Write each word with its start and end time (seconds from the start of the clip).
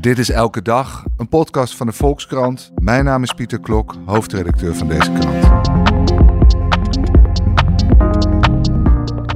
Dit 0.00 0.18
is 0.18 0.30
Elke 0.30 0.62
Dag, 0.62 1.04
een 1.16 1.28
podcast 1.28 1.76
van 1.76 1.86
de 1.86 1.92
Volkskrant. 1.92 2.70
Mijn 2.74 3.04
naam 3.04 3.22
is 3.22 3.32
Pieter 3.32 3.60
Klok, 3.60 3.94
hoofdredacteur 4.06 4.74
van 4.74 4.88
deze 4.88 5.12
krant. 5.12 5.46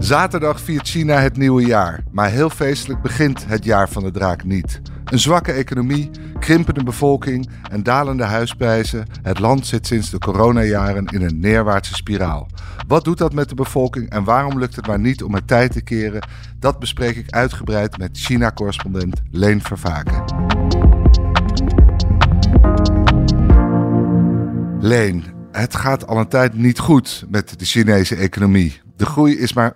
Zaterdag 0.04 0.60
viert 0.60 0.88
China 0.88 1.18
het 1.18 1.36
nieuwe 1.36 1.64
jaar, 1.64 2.04
maar 2.10 2.30
heel 2.30 2.50
feestelijk 2.50 3.02
begint 3.02 3.46
het 3.46 3.64
jaar 3.64 3.88
van 3.88 4.02
de 4.02 4.10
draak 4.10 4.44
niet. 4.44 4.80
Een 5.12 5.18
zwakke 5.18 5.52
economie, 5.52 6.10
krimpende 6.38 6.84
bevolking 6.84 7.48
en 7.70 7.82
dalende 7.82 8.24
huisprijzen. 8.24 9.06
Het 9.22 9.38
land 9.38 9.66
zit 9.66 9.86
sinds 9.86 10.10
de 10.10 10.18
coronajaren 10.18 11.06
in 11.06 11.22
een 11.22 11.40
neerwaartse 11.40 11.94
spiraal. 11.94 12.48
Wat 12.86 13.04
doet 13.04 13.18
dat 13.18 13.32
met 13.32 13.48
de 13.48 13.54
bevolking 13.54 14.10
en 14.10 14.24
waarom 14.24 14.58
lukt 14.58 14.76
het 14.76 14.86
maar 14.86 14.98
niet 14.98 15.22
om 15.22 15.34
het 15.34 15.46
tijd 15.46 15.72
te 15.72 15.82
keren? 15.82 16.26
Dat 16.58 16.78
bespreek 16.78 17.16
ik 17.16 17.30
uitgebreid 17.30 17.98
met 17.98 18.18
China-correspondent 18.18 19.22
Leen 19.30 19.62
Vervaken. 19.62 20.24
Leen, 24.80 25.24
het 25.52 25.76
gaat 25.76 26.06
al 26.06 26.18
een 26.18 26.28
tijd 26.28 26.54
niet 26.54 26.78
goed 26.78 27.24
met 27.28 27.58
de 27.58 27.64
Chinese 27.64 28.16
economie. 28.16 28.81
De 28.96 29.06
groei 29.06 29.38
is 29.38 29.52
maar 29.52 29.74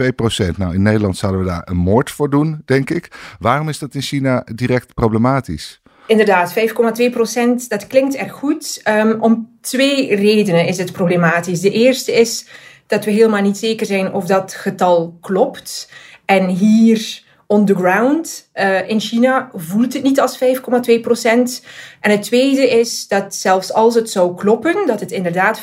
5,2 0.00 0.06
procent. 0.16 0.58
Nou, 0.58 0.74
in 0.74 0.82
Nederland 0.82 1.16
zouden 1.16 1.40
we 1.40 1.46
daar 1.46 1.62
een 1.64 1.76
moord 1.76 2.10
voor 2.10 2.30
doen, 2.30 2.62
denk 2.64 2.90
ik. 2.90 3.08
Waarom 3.38 3.68
is 3.68 3.78
dat 3.78 3.94
in 3.94 4.02
China 4.02 4.46
direct 4.54 4.94
problematisch? 4.94 5.80
Inderdaad, 6.06 6.54
5,2 7.00 7.10
procent, 7.10 7.68
dat 7.68 7.86
klinkt 7.86 8.14
erg 8.14 8.32
goed. 8.32 8.80
Um, 8.88 9.20
om 9.20 9.48
twee 9.60 10.14
redenen 10.14 10.66
is 10.66 10.78
het 10.78 10.92
problematisch. 10.92 11.60
De 11.60 11.70
eerste 11.70 12.12
is 12.12 12.46
dat 12.86 13.04
we 13.04 13.10
helemaal 13.10 13.42
niet 13.42 13.56
zeker 13.56 13.86
zijn 13.86 14.12
of 14.12 14.26
dat 14.26 14.54
getal 14.54 15.18
klopt. 15.20 15.90
En 16.24 16.46
hier 16.48 17.22
on 17.52 17.64
the 17.64 17.74
ground 17.74 18.50
uh, 18.54 18.88
in 18.88 19.00
China 19.00 19.50
voelt 19.54 19.92
het 19.92 20.02
niet 20.02 20.20
als 20.20 20.38
5,2 20.38 21.00
procent. 21.00 21.64
En 22.00 22.10
het 22.10 22.22
tweede 22.22 22.70
is 22.70 23.08
dat 23.08 23.34
zelfs 23.34 23.72
als 23.72 23.94
het 23.94 24.10
zou 24.10 24.34
kloppen, 24.34 24.86
dat 24.86 25.00
het 25.00 25.10
inderdaad 25.10 25.60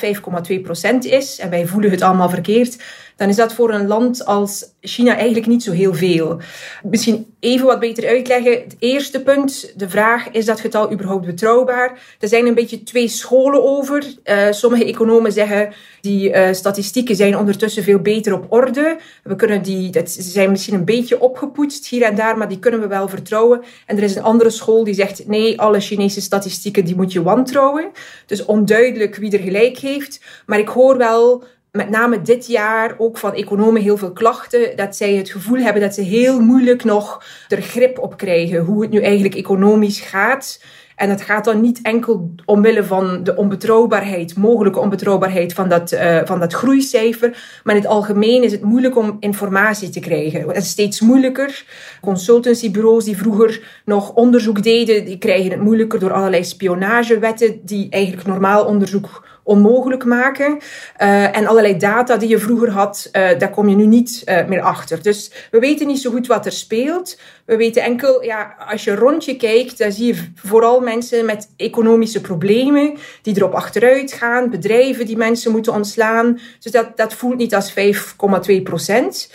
5,2 0.50 0.60
procent 0.62 1.04
is, 1.04 1.38
en 1.38 1.50
wij 1.50 1.66
voelen 1.66 1.90
het 1.90 2.02
allemaal 2.02 2.28
verkeerd, 2.28 2.76
dan 3.20 3.28
is 3.28 3.36
dat 3.36 3.52
voor 3.52 3.72
een 3.72 3.86
land 3.86 4.24
als 4.24 4.64
China 4.80 5.16
eigenlijk 5.16 5.46
niet 5.46 5.62
zo 5.62 5.72
heel 5.72 5.94
veel. 5.94 6.40
Misschien 6.82 7.34
even 7.40 7.66
wat 7.66 7.80
beter 7.80 8.08
uitleggen. 8.08 8.52
Het 8.52 8.76
eerste 8.78 9.22
punt, 9.22 9.72
de 9.76 9.88
vraag, 9.88 10.30
is 10.30 10.44
dat 10.44 10.60
getal 10.60 10.92
überhaupt 10.92 11.26
betrouwbaar? 11.26 12.16
Er 12.18 12.28
zijn 12.28 12.46
een 12.46 12.54
beetje 12.54 12.82
twee 12.82 13.08
scholen 13.08 13.64
over. 13.64 14.04
Uh, 14.24 14.46
sommige 14.50 14.84
economen 14.84 15.32
zeggen, 15.32 15.72
die 16.00 16.30
uh, 16.30 16.52
statistieken 16.52 17.16
zijn 17.16 17.38
ondertussen 17.38 17.82
veel 17.82 17.98
beter 17.98 18.32
op 18.32 18.46
orde. 18.48 18.98
We 19.22 19.36
kunnen 19.36 19.62
die, 19.62 19.90
dat, 19.90 20.10
ze 20.10 20.22
zijn 20.22 20.50
misschien 20.50 20.74
een 20.74 20.84
beetje 20.84 21.20
opgepoetst 21.20 21.86
hier 21.86 22.02
en 22.02 22.14
daar, 22.14 22.38
maar 22.38 22.48
die 22.48 22.58
kunnen 22.58 22.80
we 22.80 22.86
wel 22.86 23.08
vertrouwen. 23.08 23.62
En 23.86 23.96
er 23.96 24.02
is 24.02 24.16
een 24.16 24.22
andere 24.22 24.50
school 24.50 24.84
die 24.84 24.94
zegt, 24.94 25.26
nee, 25.26 25.60
alle 25.60 25.80
Chinese 25.80 26.20
statistieken 26.20 26.84
die 26.84 26.96
moet 26.96 27.12
je 27.12 27.22
wantrouwen. 27.22 27.90
Dus 28.26 28.44
onduidelijk 28.44 29.16
wie 29.16 29.32
er 29.32 29.44
gelijk 29.44 29.78
heeft. 29.78 30.20
Maar 30.46 30.58
ik 30.58 30.68
hoor 30.68 30.96
wel 30.96 31.44
met 31.72 31.90
name 31.90 32.22
dit 32.22 32.46
jaar 32.46 32.94
ook 32.98 33.18
van 33.18 33.34
economen 33.34 33.82
heel 33.82 33.96
veel 33.96 34.12
klachten. 34.12 34.76
Dat 34.76 34.96
zij 34.96 35.14
het 35.14 35.30
gevoel 35.30 35.58
hebben 35.58 35.82
dat 35.82 35.94
ze 35.94 36.00
heel 36.00 36.40
moeilijk 36.40 36.84
nog 36.84 37.24
er 37.48 37.62
grip 37.62 37.98
op 37.98 38.16
krijgen. 38.16 38.64
Hoe 38.64 38.82
het 38.82 38.90
nu 38.90 39.00
eigenlijk 39.02 39.34
economisch 39.34 40.00
gaat. 40.00 40.60
En 40.96 41.10
het 41.10 41.22
gaat 41.22 41.44
dan 41.44 41.60
niet 41.60 41.80
enkel 41.82 42.34
omwille 42.44 42.84
van 42.84 43.24
de 43.24 43.36
onbetrouwbaarheid, 43.36 44.36
mogelijke 44.36 44.78
onbetrouwbaarheid 44.78 45.52
van 45.52 45.68
dat, 45.68 45.92
uh, 45.92 46.20
van 46.24 46.40
dat 46.40 46.52
groeicijfer. 46.52 47.60
Maar 47.64 47.74
in 47.74 47.80
het 47.80 47.90
algemeen 47.90 48.42
is 48.42 48.52
het 48.52 48.62
moeilijk 48.62 48.96
om 48.96 49.16
informatie 49.20 49.88
te 49.88 50.00
krijgen. 50.00 50.48
Het 50.48 50.56
is 50.56 50.68
steeds 50.68 51.00
moeilijker. 51.00 51.64
Consultancybureaus 52.00 53.04
die 53.04 53.16
vroeger 53.16 53.80
nog 53.84 54.12
onderzoek 54.12 54.62
deden, 54.62 55.04
die 55.04 55.18
krijgen 55.18 55.50
het 55.50 55.60
moeilijker 55.60 55.98
door 55.98 56.12
allerlei 56.12 56.44
spionagewetten 56.44 57.60
die 57.64 57.90
eigenlijk 57.90 58.26
normaal 58.26 58.64
onderzoek 58.64 59.29
onmogelijk 59.50 60.04
maken. 60.04 60.58
Uh, 60.98 61.36
en 61.36 61.46
allerlei 61.46 61.76
data 61.76 62.16
die 62.16 62.28
je 62.28 62.38
vroeger 62.38 62.70
had, 62.70 63.08
uh, 63.12 63.38
daar 63.38 63.50
kom 63.50 63.68
je 63.68 63.76
nu 63.76 63.86
niet 63.86 64.22
uh, 64.24 64.46
meer 64.46 64.60
achter. 64.60 65.02
Dus 65.02 65.32
we 65.50 65.58
weten 65.58 65.86
niet 65.86 66.00
zo 66.00 66.10
goed 66.10 66.26
wat 66.26 66.46
er 66.46 66.52
speelt. 66.52 67.18
We 67.44 67.56
weten 67.56 67.82
enkel, 67.82 68.24
ja, 68.24 68.56
als 68.70 68.84
je 68.84 68.94
rond 68.94 69.24
je 69.24 69.36
kijkt, 69.36 69.78
dan 69.78 69.92
zie 69.92 70.06
je 70.06 70.30
vooral 70.34 70.80
mensen 70.80 71.24
met 71.24 71.48
economische 71.56 72.20
problemen 72.20 72.96
die 73.22 73.36
erop 73.36 73.54
achteruit 73.54 74.12
gaan, 74.12 74.50
bedrijven 74.50 75.06
die 75.06 75.16
mensen 75.16 75.52
moeten 75.52 75.72
ontslaan. 75.72 76.38
Dus 76.60 76.72
dat, 76.72 76.96
dat 76.96 77.14
voelt 77.14 77.36
niet 77.36 77.54
als 77.54 77.70
5,2 77.70 78.62
procent. 78.62 79.30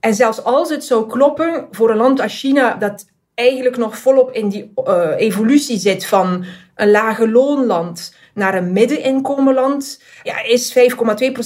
En 0.00 0.14
zelfs 0.14 0.44
als 0.44 0.70
het 0.70 0.84
zou 0.84 1.08
kloppen 1.08 1.66
voor 1.70 1.90
een 1.90 1.96
land 1.96 2.20
als 2.20 2.38
China, 2.38 2.74
dat 2.74 3.06
eigenlijk 3.34 3.76
nog 3.76 3.98
volop 3.98 4.32
in 4.32 4.48
die 4.48 4.72
evolutie 5.16 5.78
zit 5.78 6.06
van 6.06 6.44
een 6.74 6.90
lage 6.90 7.30
loonland 7.30 8.16
naar 8.38 8.54
een 8.54 8.72
middeninkomenland, 8.72 10.02
ja, 10.22 10.42
is 10.42 10.72
5,2% 10.72 10.76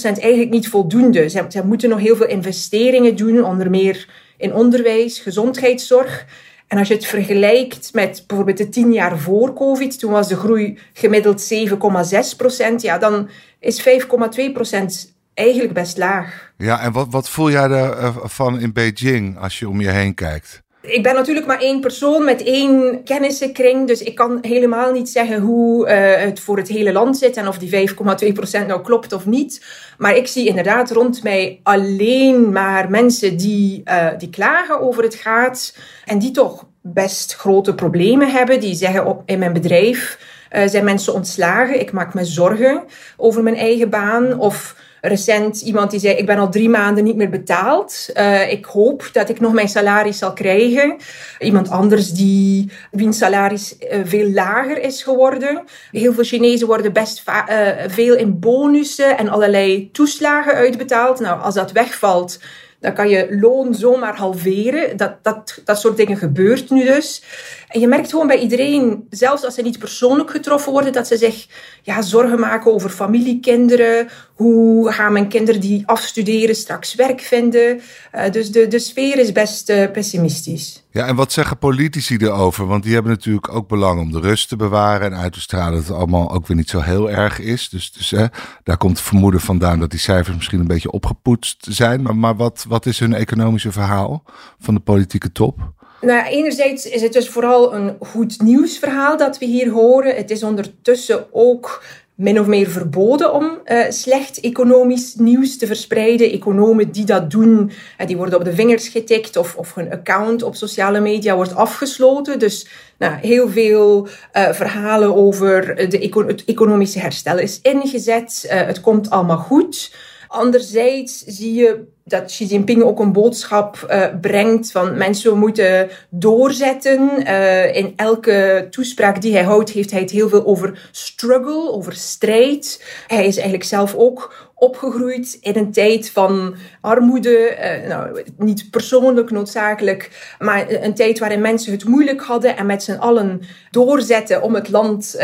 eigenlijk 0.03 0.49
niet 0.49 0.69
voldoende. 0.69 1.29
Ze, 1.29 1.61
moeten 1.65 1.89
nog 1.89 1.99
heel 1.99 2.15
veel 2.15 2.27
investeringen 2.27 3.15
doen, 3.15 3.43
onder 3.43 3.69
meer 3.69 4.07
in 4.37 4.53
onderwijs, 4.53 5.19
gezondheidszorg. 5.19 6.25
En 6.67 6.77
als 6.77 6.87
je 6.87 6.93
het 6.93 7.05
vergelijkt 7.05 7.93
met 7.93 8.23
bijvoorbeeld 8.27 8.57
de 8.57 8.69
tien 8.69 8.93
jaar 8.93 9.17
voor 9.17 9.53
COVID, 9.53 9.99
toen 9.99 10.11
was 10.11 10.27
de 10.27 10.35
groei 10.35 10.79
gemiddeld 10.93 11.53
7,6% 11.53 12.75
ja, 12.77 12.97
dan 12.97 13.29
is 13.59 13.87
5,2% 13.87 15.13
eigenlijk 15.33 15.73
best 15.73 15.97
laag. 15.97 16.53
Ja, 16.57 16.79
en 16.79 16.91
wat, 16.91 17.07
wat 17.09 17.29
voel 17.29 17.51
jij 17.51 17.69
ervan 17.69 18.59
in 18.59 18.73
Beijing 18.73 19.37
als 19.37 19.59
je 19.59 19.69
om 19.69 19.81
je 19.81 19.89
heen 19.89 20.13
kijkt? 20.13 20.62
Ik 20.85 21.03
ben 21.03 21.15
natuurlijk 21.15 21.45
maar 21.45 21.59
één 21.59 21.79
persoon 21.79 22.23
met 22.23 22.43
één 22.43 23.03
kennissenkring, 23.03 23.87
dus 23.87 24.01
ik 24.01 24.15
kan 24.15 24.37
helemaal 24.41 24.91
niet 24.91 25.09
zeggen 25.09 25.41
hoe 25.41 25.87
uh, 25.87 26.25
het 26.25 26.39
voor 26.39 26.57
het 26.57 26.67
hele 26.67 26.91
land 26.91 27.17
zit 27.17 27.37
en 27.37 27.47
of 27.47 27.57
die 27.57 27.89
5,2% 27.89 28.65
nou 28.67 28.81
klopt 28.81 29.13
of 29.13 29.25
niet. 29.25 29.65
Maar 29.97 30.15
ik 30.15 30.27
zie 30.27 30.47
inderdaad 30.47 30.91
rond 30.91 31.23
mij 31.23 31.59
alleen 31.63 32.51
maar 32.51 32.89
mensen 32.89 33.37
die, 33.37 33.81
uh, 33.85 34.07
die 34.17 34.29
klagen 34.29 34.81
over 34.81 35.03
het 35.03 35.15
gaat 35.15 35.77
en 36.05 36.19
die 36.19 36.31
toch 36.31 36.65
best 36.81 37.35
grote 37.35 37.75
problemen 37.75 38.31
hebben. 38.31 38.59
Die 38.59 38.75
zeggen 38.75 39.05
op, 39.05 39.21
in 39.25 39.39
mijn 39.39 39.53
bedrijf 39.53 40.19
uh, 40.51 40.67
zijn 40.67 40.83
mensen 40.83 41.13
ontslagen, 41.13 41.79
ik 41.79 41.91
maak 41.91 42.13
me 42.13 42.25
zorgen 42.25 42.83
over 43.17 43.43
mijn 43.43 43.55
eigen 43.55 43.89
baan 43.89 44.39
of 44.39 44.75
recent 45.05 45.61
iemand 45.61 45.91
die 45.91 45.99
zei: 45.99 46.15
Ik 46.15 46.25
ben 46.25 46.37
al 46.37 46.49
drie 46.49 46.69
maanden 46.69 47.03
niet 47.03 47.15
meer 47.15 47.29
betaald. 47.29 48.09
Uh, 48.13 48.51
ik 48.51 48.65
hoop 48.65 49.09
dat 49.11 49.29
ik 49.29 49.39
nog 49.39 49.53
mijn 49.53 49.67
salaris 49.69 50.17
zal 50.17 50.33
krijgen. 50.33 50.97
Iemand 51.39 51.69
anders 51.69 52.11
die, 52.11 52.71
wiens 52.91 53.17
salaris 53.17 53.75
uh, 53.79 53.99
veel 54.03 54.29
lager 54.31 54.81
is 54.81 55.03
geworden. 55.03 55.63
Heel 55.91 56.13
veel 56.13 56.23
Chinezen 56.23 56.67
worden 56.67 56.93
best 56.93 57.23
uh, 57.27 57.67
veel 57.87 58.15
in 58.15 58.39
bonussen 58.39 59.17
en 59.17 59.29
allerlei 59.29 59.91
toeslagen 59.91 60.53
uitbetaald. 60.53 61.19
Nou, 61.19 61.41
als 61.41 61.55
dat 61.55 61.71
wegvalt. 61.71 62.39
Dan 62.83 62.93
kan 62.93 63.09
je 63.09 63.37
loon 63.39 63.73
zomaar 63.73 64.15
halveren. 64.15 64.97
Dat, 64.97 65.13
dat, 65.21 65.61
dat 65.65 65.79
soort 65.79 65.97
dingen 65.97 66.17
gebeurt 66.17 66.69
nu 66.69 66.85
dus. 66.85 67.23
En 67.67 67.79
je 67.79 67.87
merkt 67.87 68.09
gewoon 68.09 68.27
bij 68.27 68.39
iedereen, 68.39 69.07
zelfs 69.09 69.43
als 69.43 69.55
ze 69.55 69.61
niet 69.61 69.79
persoonlijk 69.79 70.29
getroffen 70.29 70.71
worden, 70.71 70.93
dat 70.93 71.07
ze 71.07 71.17
zich 71.17 71.47
ja, 71.81 72.01
zorgen 72.01 72.39
maken 72.39 72.71
over 72.71 72.89
familiekinderen. 72.89 74.07
Hoe 74.33 74.91
gaan 74.91 75.13
mijn 75.13 75.27
kinderen 75.27 75.61
die 75.61 75.83
afstuderen 75.85 76.55
straks 76.55 76.95
werk 76.95 77.21
vinden? 77.21 77.81
Uh, 78.15 78.31
dus 78.31 78.51
de, 78.51 78.67
de 78.67 78.79
sfeer 78.79 79.17
is 79.17 79.31
best 79.31 79.69
uh, 79.69 79.91
pessimistisch. 79.91 80.82
Ja, 80.93 81.07
en 81.07 81.15
wat 81.15 81.31
zeggen 81.31 81.57
politici 81.57 82.17
erover? 82.17 82.67
Want 82.67 82.83
die 82.83 82.93
hebben 82.93 83.11
natuurlijk 83.11 83.53
ook 83.53 83.67
belang 83.67 83.99
om 83.99 84.11
de 84.11 84.19
rust 84.19 84.49
te 84.49 84.55
bewaren 84.55 85.11
en 85.11 85.17
uit 85.17 85.33
te 85.33 85.41
stralen 85.41 85.73
dat 85.73 85.87
het 85.87 85.97
allemaal 85.97 86.31
ook 86.31 86.47
weer 86.47 86.57
niet 86.57 86.69
zo 86.69 86.79
heel 86.79 87.09
erg 87.09 87.39
is. 87.39 87.69
Dus, 87.69 87.91
dus 87.91 88.11
hè, 88.11 88.25
daar 88.63 88.77
komt 88.77 88.97
het 88.97 89.07
vermoeden 89.07 89.39
vandaan 89.39 89.79
dat 89.79 89.89
die 89.89 89.99
cijfers 89.99 90.35
misschien 90.35 90.59
een 90.59 90.67
beetje 90.67 90.91
opgepoetst 90.91 91.65
zijn. 91.69 92.01
Maar, 92.01 92.15
maar 92.15 92.35
wat, 92.35 92.65
wat 92.67 92.85
is 92.85 92.99
hun 92.99 93.13
economische 93.13 93.71
verhaal 93.71 94.23
van 94.59 94.73
de 94.73 94.79
politieke 94.79 95.31
top? 95.31 95.73
Nou, 96.01 96.25
enerzijds 96.25 96.85
is 96.85 97.01
het 97.01 97.13
dus 97.13 97.29
vooral 97.29 97.75
een 97.75 97.95
goed 97.99 98.41
nieuwsverhaal 98.41 99.17
dat 99.17 99.37
we 99.37 99.45
hier 99.45 99.69
horen. 99.71 100.15
Het 100.15 100.29
is 100.29 100.43
ondertussen 100.43 101.25
ook 101.31 101.83
min 102.15 102.39
of 102.39 102.47
meer 102.47 102.69
verboden 102.69 103.33
om 103.33 103.59
uh, 103.65 103.79
slecht 103.89 104.39
economisch 104.39 105.15
nieuws 105.15 105.57
te 105.57 105.67
verspreiden. 105.67 106.31
Economen 106.31 106.91
die 106.91 107.05
dat 107.05 107.31
doen, 107.31 107.71
uh, 107.99 108.07
die 108.07 108.17
worden 108.17 108.39
op 108.39 108.45
de 108.45 108.53
vingers 108.53 108.87
getikt 108.87 109.37
of, 109.37 109.55
of 109.55 109.73
hun 109.73 109.91
account 109.91 110.43
op 110.43 110.55
sociale 110.55 110.99
media 110.99 111.35
wordt 111.35 111.55
afgesloten. 111.55 112.39
Dus 112.39 112.67
nou, 112.97 113.13
heel 113.21 113.49
veel 113.49 114.07
uh, 114.33 114.51
verhalen 114.51 115.15
over 115.15 115.75
de 115.89 116.23
het 116.27 116.45
economische 116.45 116.99
herstel 116.99 117.39
is 117.39 117.59
ingezet. 117.61 118.45
het 118.47 118.81
komt 118.81 119.09
allemaal 119.09 119.37
goed. 119.37 119.91
Anderzijds 120.33 121.23
zie 121.25 121.53
je 121.53 121.83
dat 122.03 122.25
Xi 122.25 122.45
Jinping 122.45 122.83
ook 122.83 122.99
een 122.99 123.11
boodschap 123.11 123.87
uh, 123.89 124.05
brengt 124.21 124.71
van 124.71 124.97
mensen 124.97 125.37
moeten 125.37 125.89
doorzetten. 126.09 127.21
Uh, 127.21 127.75
in 127.75 127.93
elke 127.95 128.67
toespraak 128.69 129.21
die 129.21 129.33
hij 129.33 129.43
houdt, 129.43 129.69
heeft 129.69 129.91
hij 129.91 129.99
het 129.99 130.11
heel 130.11 130.29
veel 130.29 130.45
over 130.45 130.89
struggle, 130.91 131.71
over 131.71 131.93
strijd. 131.93 132.83
Hij 133.07 133.25
is 133.25 133.35
eigenlijk 133.35 133.63
zelf 133.63 133.95
ook 133.95 134.51
opgegroeid 134.63 135.37
in 135.41 135.55
een 135.55 135.71
tijd 135.71 136.09
van 136.09 136.55
armoede. 136.81 137.57
Uh, 137.59 137.89
nou, 137.89 138.23
niet 138.37 138.69
persoonlijk 138.71 139.31
noodzakelijk, 139.31 140.35
maar 140.39 140.65
een 140.69 140.93
tijd 140.93 141.19
waarin 141.19 141.41
mensen 141.41 141.71
het 141.71 141.85
moeilijk 141.85 142.21
hadden 142.21 142.57
en 142.57 142.65
met 142.65 142.83
z'n 142.83 142.91
allen 142.91 143.41
doorzetten 143.71 144.41
om 144.41 144.55
het 144.55 144.69
land 144.69 145.15
uh, 145.15 145.23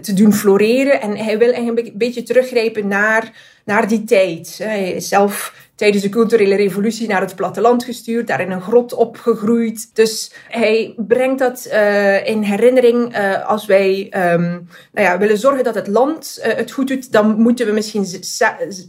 te 0.00 0.12
doen 0.14 0.32
floreren. 0.32 1.00
En 1.00 1.16
hij 1.16 1.38
wil 1.38 1.52
eigenlijk 1.52 1.86
een 1.86 1.98
beetje 1.98 2.22
teruggrijpen 2.22 2.88
naar, 2.88 3.32
naar 3.64 3.88
die 3.88 4.04
tijd. 4.04 4.58
Hij 4.62 5.00
zelf 5.00 5.63
tijdens 5.74 6.02
de 6.02 6.08
culturele 6.08 6.56
revolutie 6.56 7.08
naar 7.08 7.20
het 7.20 7.34
platteland 7.36 7.84
gestuurd, 7.84 8.26
daar 8.26 8.40
in 8.40 8.50
een 8.50 8.62
grot 8.62 8.92
opgegroeid. 8.92 9.94
Dus 9.94 10.32
hij 10.48 10.94
brengt 10.96 11.38
dat 11.38 11.68
uh, 11.72 12.26
in 12.26 12.42
herinnering 12.42 13.16
uh, 13.16 13.48
als 13.48 13.66
wij 13.66 14.12
um, 14.32 14.68
nou 14.92 15.06
ja, 15.06 15.18
willen 15.18 15.38
zorgen 15.38 15.64
dat 15.64 15.74
het 15.74 15.86
land 15.86 16.38
uh, 16.38 16.54
het 16.54 16.70
goed 16.70 16.88
doet, 16.88 17.12
dan 17.12 17.40
moeten 17.40 17.66
we 17.66 17.72
misschien 17.72 18.06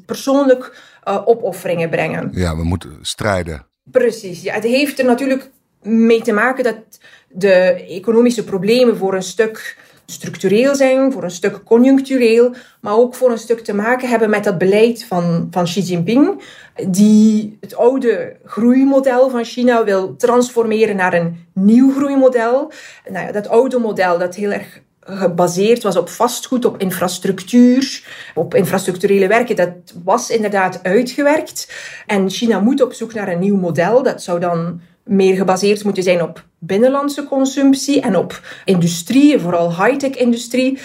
persoonlijk 0.05 0.93
opofferingen 1.25 1.89
brengen. 1.89 2.29
Ja, 2.33 2.55
we 2.55 2.63
moeten 2.63 2.97
strijden. 3.01 3.65
Precies, 3.91 4.41
ja. 4.41 4.53
Het 4.53 4.63
heeft 4.63 4.99
er 4.99 5.05
natuurlijk 5.05 5.49
mee 5.81 6.21
te 6.21 6.31
maken 6.31 6.63
dat 6.63 6.77
de 7.29 7.85
economische 7.89 8.43
problemen 8.43 8.97
voor 8.97 9.13
een 9.13 9.23
stuk 9.23 9.77
structureel 10.05 10.75
zijn, 10.75 11.11
voor 11.11 11.23
een 11.23 11.31
stuk 11.31 11.63
conjunctureel, 11.63 12.53
maar 12.81 12.97
ook 12.97 13.15
voor 13.15 13.31
een 13.31 13.37
stuk 13.37 13.59
te 13.59 13.73
maken 13.73 14.09
hebben 14.09 14.29
met 14.29 14.43
dat 14.43 14.57
beleid 14.57 15.05
van, 15.05 15.47
van 15.51 15.63
Xi 15.63 15.81
Jinping, 15.81 16.41
die 16.87 17.57
het 17.61 17.75
oude 17.75 18.35
groeimodel 18.45 19.29
van 19.29 19.43
China 19.43 19.83
wil 19.83 20.15
transformeren 20.15 20.95
naar 20.95 21.13
een 21.13 21.45
nieuw 21.53 21.91
groeimodel. 21.91 22.71
Nou 23.09 23.25
ja, 23.25 23.31
dat 23.31 23.47
oude 23.47 23.79
model 23.79 24.17
dat 24.17 24.35
heel 24.35 24.51
erg 24.51 24.83
gebaseerd 25.05 25.83
was 25.83 25.95
op 25.95 26.09
vastgoed, 26.09 26.65
op 26.65 26.77
infrastructuur, 26.77 28.03
op 28.35 28.55
infrastructurele 28.55 29.27
werken. 29.27 29.55
Dat 29.55 29.73
was 30.03 30.29
inderdaad 30.29 30.79
uitgewerkt. 30.83 31.73
En 32.05 32.29
China 32.29 32.59
moet 32.59 32.81
op 32.81 32.93
zoek 32.93 33.13
naar 33.13 33.27
een 33.27 33.39
nieuw 33.39 33.57
model. 33.57 34.03
Dat 34.03 34.23
zou 34.23 34.39
dan 34.39 34.81
meer 35.05 35.35
gebaseerd 35.35 35.83
moeten 35.83 36.03
zijn 36.03 36.21
op 36.21 36.43
binnenlandse 36.59 37.23
consumptie 37.23 38.01
en 38.01 38.15
op 38.15 38.41
industrie, 38.65 39.39
vooral 39.39 39.83
high-tech 39.83 40.15
industrie. 40.15 40.79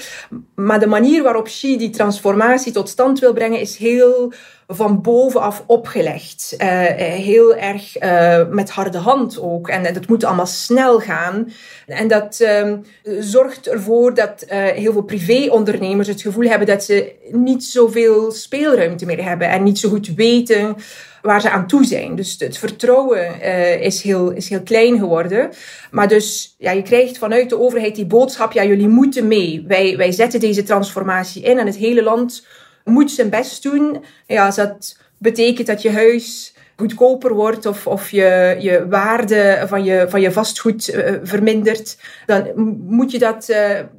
Maar 0.55 0.81
de 0.81 0.87
manier 0.87 1.22
waarop 1.22 1.44
Xi 1.44 1.78
die 1.78 1.90
transformatie 1.90 2.72
tot 2.72 2.88
stand 2.88 3.19
wil 3.19 3.32
brengen 3.32 3.61
is 3.61 3.76
heel 3.76 4.32
van 4.72 5.02
bovenaf 5.02 5.64
opgelegd. 5.67 6.55
Uh, 6.58 6.69
heel 7.00 7.56
erg 7.56 8.02
uh, 8.02 8.49
met 8.49 8.70
harde 8.70 8.99
hand 8.99 9.40
ook. 9.40 9.69
En 9.69 9.94
dat 9.94 10.08
moet 10.08 10.25
allemaal 10.25 10.46
snel 10.46 10.99
gaan. 10.99 11.52
En 11.87 12.08
dat 12.08 12.38
uh, 12.43 12.72
zorgt 13.20 13.69
ervoor 13.69 14.14
dat 14.14 14.44
heel 14.75 14.93
veel 14.93 15.02
privéondernemers 15.02 16.08
het 16.08 16.22
gevoel 16.22 16.49
hebben 16.49 16.67
dat 16.67 16.84
ze 16.84 17.12
niet 17.31 17.64
zoveel 17.64 18.31
speelruimte 18.31 19.06
meer 19.06 19.25
hebben 19.25 19.49
en 19.49 19.62
niet 19.62 19.78
zo 19.78 19.88
goed 19.88 20.14
weten 20.14 20.76
waar 21.22 21.40
ze 21.40 21.50
aan 21.50 21.67
toe 21.67 21.84
zijn. 21.84 22.14
Dus 22.14 22.37
het 22.38 22.58
vertrouwen 22.58 23.34
uh, 23.43 23.81
is, 23.82 24.02
heel, 24.02 24.31
is 24.31 24.49
heel 24.49 24.62
klein 24.62 24.99
geworden. 24.99 25.50
Maar 25.90 26.08
dus 26.08 26.55
ja, 26.58 26.70
je 26.70 26.82
krijgt 26.82 27.19
vanuit 27.19 27.49
de 27.49 27.58
overheid 27.58 27.94
die 27.94 28.06
boodschap, 28.06 28.52
ja, 28.52 28.64
jullie 28.64 28.88
moeten 28.88 29.28
mee. 29.28 29.64
Wij, 29.67 29.96
wij 29.96 30.12
zetten 30.12 30.40
deze 30.40 30.62
transformatie 30.62 31.43
in 31.43 31.58
en 31.58 31.67
het 31.67 31.76
hele 31.76 32.02
land 32.02 32.46
moet 32.84 33.11
zijn 33.11 33.31
best 33.31 33.62
doen. 33.62 34.05
Ja, 34.26 34.46
als 34.46 34.56
dat 34.56 34.96
betekent 35.19 35.67
dat 35.67 35.82
je 35.82 35.90
huis 35.90 36.55
goedkoper 36.81 37.35
wordt 37.35 37.67
of, 37.67 37.87
of 37.87 38.11
je, 38.11 38.56
je 38.61 38.87
waarde 38.88 39.65
van 39.67 39.85
je, 39.85 40.06
van 40.09 40.21
je 40.21 40.32
vastgoed 40.32 40.94
uh, 40.94 41.19
vermindert, 41.23 41.99
dan 42.27 42.53
moet 42.87 43.11
je 43.11 43.19
dat 43.19 43.49
uh, 43.49 43.56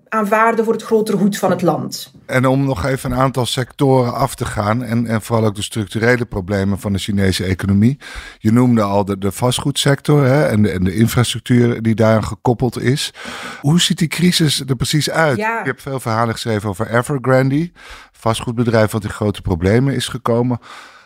aanvaarden 0.10 0.66
voor 0.66 0.74
het 0.74 0.84
grotere 0.84 1.18
goed 1.18 1.38
van 1.38 1.52
het 1.52 1.62
land. 1.62 2.14
En 2.26 2.46
om 2.46 2.66
nog 2.66 2.86
even 2.86 3.12
een 3.12 3.18
aantal 3.18 3.46
sectoren 3.46 4.14
af 4.14 4.36
te 4.36 4.46
gaan 4.46 4.84
en, 4.84 5.08
en 5.08 5.22
vooral 5.22 5.46
ook 5.46 5.56
de 5.56 5.62
structurele 5.62 6.26
problemen 6.26 6.80
van 6.80 6.94
de 6.94 7.00
Chinese 7.00 7.44
economie. 7.44 7.98
Je 8.40 8.52
noemde 8.52 8.82
al 8.82 9.06
de, 9.06 9.18
de 9.18 9.32
vastgoedsector 9.32 10.24
hè, 10.26 10.46
en, 10.46 10.62
de, 10.62 10.72
en 10.72 10.84
de 10.84 10.96
infrastructuur 10.96 11.82
die 11.82 11.96
daaraan 11.96 12.24
gekoppeld 12.24 12.82
is. 12.82 13.14
Hoe 13.62 13.82
ziet 13.82 13.98
die 13.98 14.08
crisis 14.08 14.64
er 14.68 14.76
precies 14.76 15.10
uit? 15.10 15.38
Ja. 15.38 15.60
Je 15.60 15.70
hebt 15.70 15.82
veel 15.82 16.00
verhalen 16.00 16.34
geschreven 16.34 16.70
over 16.70 16.90
Evergrande, 16.90 17.72
vastgoedbedrijf 18.12 18.92
wat 18.92 19.04
in 19.04 19.10
grote 19.10 19.42
problemen 19.42 19.94
is 19.94 20.08
gekomen. 20.08 20.60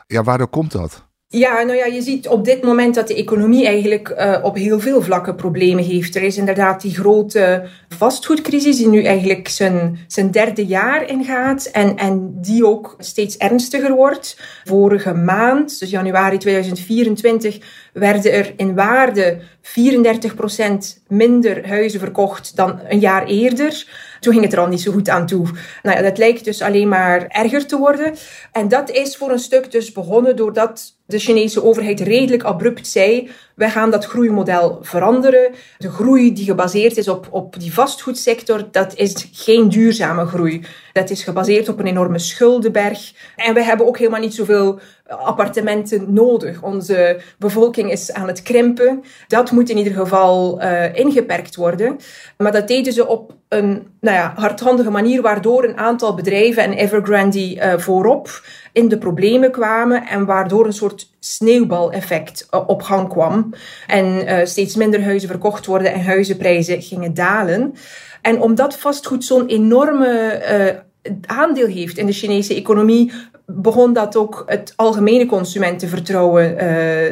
Ja, 0.08 0.24
waardoor 0.24 0.48
komt 0.48 0.72
dat? 0.72 1.06
Ja, 1.36 1.64
nou 1.64 1.78
ja, 1.78 1.86
je 1.86 2.02
ziet 2.02 2.28
op 2.28 2.46
dit 2.46 2.64
moment 2.64 2.96
dat 2.96 3.08
de 3.08 3.16
economie 3.16 3.66
eigenlijk 3.66 4.10
uh, 4.10 4.38
op 4.42 4.56
heel 4.56 4.80
veel 4.80 5.02
vlakken 5.02 5.36
problemen 5.36 5.84
heeft. 5.84 6.16
Er 6.16 6.22
is 6.22 6.38
inderdaad 6.38 6.82
die 6.82 6.96
grote 6.96 7.68
vastgoedcrisis 7.90 8.78
die 8.78 8.88
nu 8.88 9.04
eigenlijk 9.04 9.48
zijn, 9.48 10.00
zijn 10.08 10.32
derde 10.32 10.66
jaar 10.66 11.10
ingaat 11.10 11.66
en, 11.66 11.98
en 11.98 12.38
die 12.42 12.66
ook 12.66 12.96
steeds 13.00 13.38
ernstiger 13.38 13.96
wordt. 13.96 14.40
Vorige 14.64 15.14
maand, 15.14 15.80
dus 15.80 15.90
januari 15.90 16.38
2024, 16.38 17.58
werden 17.94 18.32
er 18.32 18.54
in 18.58 18.76
waarde 18.76 19.38
34% 19.62 21.02
minder 21.08 21.68
huizen 21.68 22.00
verkocht 22.00 22.56
dan 22.56 22.80
een 22.90 23.00
jaar 23.00 23.26
eerder. 23.26 23.88
Toen 24.26 24.34
ging 24.34 24.46
het 24.46 24.54
er 24.54 24.60
al 24.60 24.68
niet 24.68 24.82
zo 24.82 24.92
goed 24.92 25.10
aan 25.10 25.26
toe. 25.26 25.48
Nou 25.84 25.98
ja, 25.98 26.02
dat 26.02 26.18
lijkt 26.18 26.46
dus 26.46 26.62
alleen 26.62 26.88
maar 26.88 27.28
erger 27.28 27.68
te 27.68 27.78
worden. 27.78 28.16
En 28.52 28.68
dat 28.68 28.90
is 28.90 29.18
voor 29.18 29.32
een 29.32 29.40
stuk 29.40 29.72
dus 29.72 29.92
begonnen 29.92 30.36
doordat 30.36 30.96
de 31.08 31.20
Chinese 31.20 31.64
overheid 31.64 32.00
redelijk 32.00 32.44
abrupt 32.44 32.88
zei: 32.88 33.30
wij 33.56 33.70
gaan 33.70 33.92
dat 33.92 34.06
groeimodel 34.06 34.80
veranderen. 34.82 35.52
De 35.78 35.90
groei 35.90 36.34
die 36.34 36.46
gebaseerd 36.46 36.98
is 36.98 37.08
op, 37.08 37.28
op 37.32 37.60
die 37.60 37.74
vastgoedsector, 37.74 38.68
dat 38.72 38.96
is 38.96 39.30
geen 39.32 39.70
duurzame 39.70 40.26
groei. 40.26 40.66
Dat 40.94 41.10
is 41.10 41.24
gebaseerd 41.24 41.70
op 41.70 41.80
een 41.80 41.88
enorme 41.88 42.20
schuldenberg. 42.20 43.14
En 43.36 43.54
we 43.54 43.64
hebben 43.64 43.88
ook 43.88 43.98
helemaal 43.98 44.20
niet 44.20 44.36
zoveel 44.36 44.80
appartementen 45.08 46.14
nodig. 46.14 46.62
Onze 46.62 47.20
bevolking 47.40 47.92
is 47.92 48.14
aan 48.14 48.28
het 48.28 48.42
krimpen. 48.42 49.04
Dat 49.28 49.52
moet 49.52 49.70
in 49.70 49.78
ieder 49.78 49.94
geval 49.94 50.62
uh, 50.62 50.96
ingeperkt 50.96 51.56
worden. 51.56 51.98
Maar 52.38 52.52
dat 52.52 52.68
deden 52.68 52.94
ze 52.94 53.08
op 53.08 53.34
een 53.50 53.88
nou 54.02 54.18
ja, 54.18 54.34
hardhandige 54.36 54.90
manier, 54.90 55.22
waardoor 55.22 55.64
een 55.64 55.78
aantal 55.78 56.14
bedrijven 56.14 56.64
en 56.64 56.74
Evergrande 56.74 57.56
uh, 57.56 57.78
voorop 57.78 58.42
in 58.74 58.88
de 58.88 58.98
problemen 58.98 59.52
kwamen 59.52 60.08
en 60.08 60.26
waardoor 60.26 60.66
een 60.66 60.74
soort 60.74 61.10
sneeuwbaleffect 61.20 62.48
uh, 62.52 62.62
op 62.68 62.82
gang 62.82 63.10
kwam. 63.10 63.54
En 63.88 64.06
uh, 64.06 64.46
steeds 64.46 64.76
minder 64.76 65.04
huizen 65.04 65.30
verkocht 65.30 65.66
worden 65.66 65.94
en 65.94 66.04
huizenprijzen 66.04 66.82
gingen 66.82 67.14
dalen. 67.14 67.74
En 68.22 68.42
omdat 68.42 68.78
vastgoed 68.78 69.24
zo'n 69.24 69.48
enorme 69.48 70.84
aandeel 71.26 71.68
heeft 71.68 71.98
in 71.98 72.06
de 72.06 72.12
Chinese 72.12 72.56
economie, 72.56 73.12
begon 73.46 73.94
dat 73.94 74.16
ook 74.16 74.44
het 74.46 74.74
algemene 74.76 75.26
consumentenvertrouwen 75.26 76.52
uh, 76.52 76.58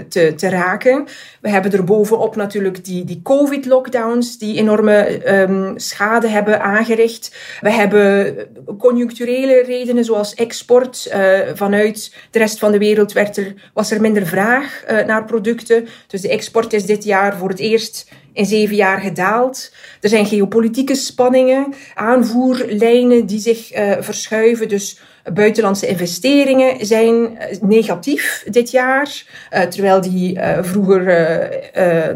te, 0.10 0.34
te 0.36 0.50
raken. 0.50 1.08
We 1.42 1.50
hebben 1.50 1.72
er 1.72 1.84
bovenop 1.84 2.36
natuurlijk 2.36 2.86
die, 2.86 3.04
die 3.04 3.22
COVID-lockdowns 3.24 4.38
die 4.38 4.58
enorme 4.58 5.22
um, 5.42 5.74
schade 5.80 6.28
hebben 6.28 6.62
aangericht. 6.62 7.36
We 7.62 7.72
hebben 7.72 8.36
conjuncturele 8.78 9.64
redenen 9.66 10.06
zoals 10.06 10.34
export. 10.34 11.12
Uh, 11.16 11.40
vanuit 11.54 12.16
de 12.32 12.40
rest 12.40 12.60
van 12.60 12.72
de 12.72 12.78
wereld 12.78 13.12
werd 13.12 13.38
er, 13.38 13.54
was 13.74 13.92
er 13.92 14.02
minder 14.02 14.26
vraag 14.26 14.84
uh, 14.92 15.06
naar 15.06 15.26
producten. 15.26 15.88
Dus 16.08 16.22
de 16.22 16.30
export 16.30 16.74
is 16.74 16.86
dit 16.86 17.04
jaar 17.04 17.38
voor 17.38 17.50
het 17.50 17.60
eerst 17.60 18.12
in 18.34 18.46
zeven 18.46 18.76
jaar 18.76 19.00
gedaald. 19.00 19.74
Er 20.02 20.10
zijn 20.10 20.26
geopolitieke 20.26 20.96
spanningen, 20.96 21.74
aanvoerlijnen 21.94 23.26
die 23.26 23.40
zich 23.40 23.70
verschuiven. 24.00 24.68
Dus 24.68 25.00
Buitenlandse 25.34 25.88
investeringen 25.88 26.86
zijn 26.86 27.38
eh, 27.38 27.62
negatief 27.62 28.46
dit 28.50 28.72
jaar, 28.72 29.24
uh, 29.52 29.62
terwijl 29.62 30.02
die 30.02 30.40
vroeger 30.62 31.04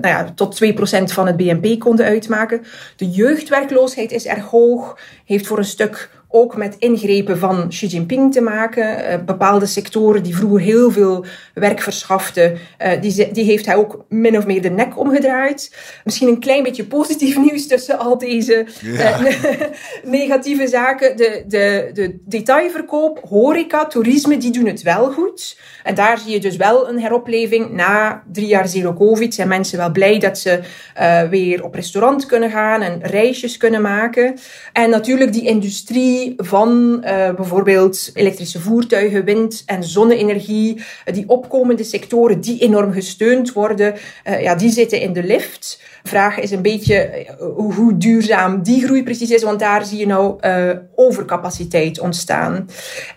nou 0.02 0.08
ja, 0.08 0.32
tot 0.36 0.64
2% 0.64 0.68
van 1.04 1.28
het 1.28 1.38
BNP 1.38 1.80
konden 1.80 2.06
uitmaken. 2.06 2.64
De 2.96 3.10
jeugdwerkloosheid 3.10 4.12
is 4.12 4.26
erg 4.26 4.46
hoog, 4.46 5.00
heeft 5.26 5.48
voor 5.48 5.58
een 5.58 5.64
stuk 5.64 6.10
ook 6.38 6.58
met 6.58 6.76
ingrepen 6.80 7.38
van 7.38 7.68
Xi 7.70 7.88
Jinping 7.88 8.34
te 8.34 8.42
maken. 8.42 9.00
Uh, 9.00 9.26
bepaalde 9.26 9.66
sectoren 9.66 10.24
die 10.24 10.36
vroeger 10.36 10.60
heel 10.60 10.92
veel 10.92 11.26
werk 11.54 11.82
verschaften, 11.82 12.58
uh, 12.82 13.02
die, 13.02 13.32
die 13.32 13.44
heeft 13.44 13.66
hij 13.66 13.76
ook 13.76 14.06
min 14.10 14.38
of 14.38 14.46
meer 14.46 14.62
de 14.62 14.70
nek 14.70 15.00
omgedraaid. 15.00 15.76
Misschien 16.04 16.28
een 16.28 16.40
klein 16.40 16.64
beetje 16.64 16.86
positief 16.86 17.38
nieuws 17.46 17.68
tussen 17.68 18.00
al 18.00 18.18
deze 18.18 18.66
ja. 18.82 19.20
uh, 19.22 19.34
negatieve 20.20 20.68
zaken. 20.68 21.18
De, 21.18 21.44
de, 21.48 21.90
de 21.94 22.20
detailverkoop, 22.26 23.20
horeca, 23.30 23.86
toerisme, 23.86 24.38
die 24.38 24.52
doen 24.52 24.66
het 24.66 24.82
wel 24.82 25.12
goed. 25.12 25.60
En 25.84 25.96
daar 25.96 26.18
zie 26.18 26.32
je 26.32 26.40
dus 26.40 26.56
wel 26.56 26.90
een 26.90 27.00
heropleving. 27.00 27.72
Na 27.72 28.24
drie 28.32 28.48
jaar 28.48 28.68
zero 28.68 28.94
covid 28.94 29.34
zijn 29.34 29.48
mensen 29.48 29.78
wel 29.78 29.92
blij 29.92 30.20
dat 30.20 30.38
ze 30.38 30.60
weer 31.30 31.64
op 31.64 31.74
restaurant 31.74 32.26
kunnen 32.26 32.52
gaan 32.52 32.82
en 32.82 33.00
reisjes 33.02 33.58
kunnen 33.58 33.82
maken. 33.82 34.36
En 34.74 34.90
natuurlijk 34.90 35.34
die 35.34 35.46
industrie 35.46 36.27
van 36.38 37.02
uh, 37.04 37.34
bijvoorbeeld 37.36 38.12
elektrische 38.14 38.60
voertuigen, 38.60 39.26
wind- 39.26 39.64
en 39.66 39.84
zonne-energie, 39.84 40.76
uh, 40.76 41.14
die 41.14 41.30
opkomende 41.30 41.84
sectoren 41.84 42.42
die 42.42 42.60
enorm 42.60 42.92
gesteund 42.92 43.54
worden, 43.54 43.94
uh, 44.28 44.42
ja, 44.42 44.56
die 44.56 44.70
zitten 44.70 45.02
in 45.02 45.14
de 45.14 45.24
lift. 45.24 45.82
Vraag 46.04 46.40
is 46.40 46.52
een 46.52 46.62
beetje 46.62 46.96
eh, 46.96 47.34
hoe 47.56 47.98
duurzaam 47.98 48.64
die 48.64 48.84
groei 48.84 49.04
precies 49.04 49.30
is, 49.30 49.44
want 49.44 49.60
daar 49.60 49.86
zie 49.86 50.00
je 50.00 50.06
nou 50.06 50.40
overcapaciteit 50.96 52.00
ontstaan. 52.00 52.70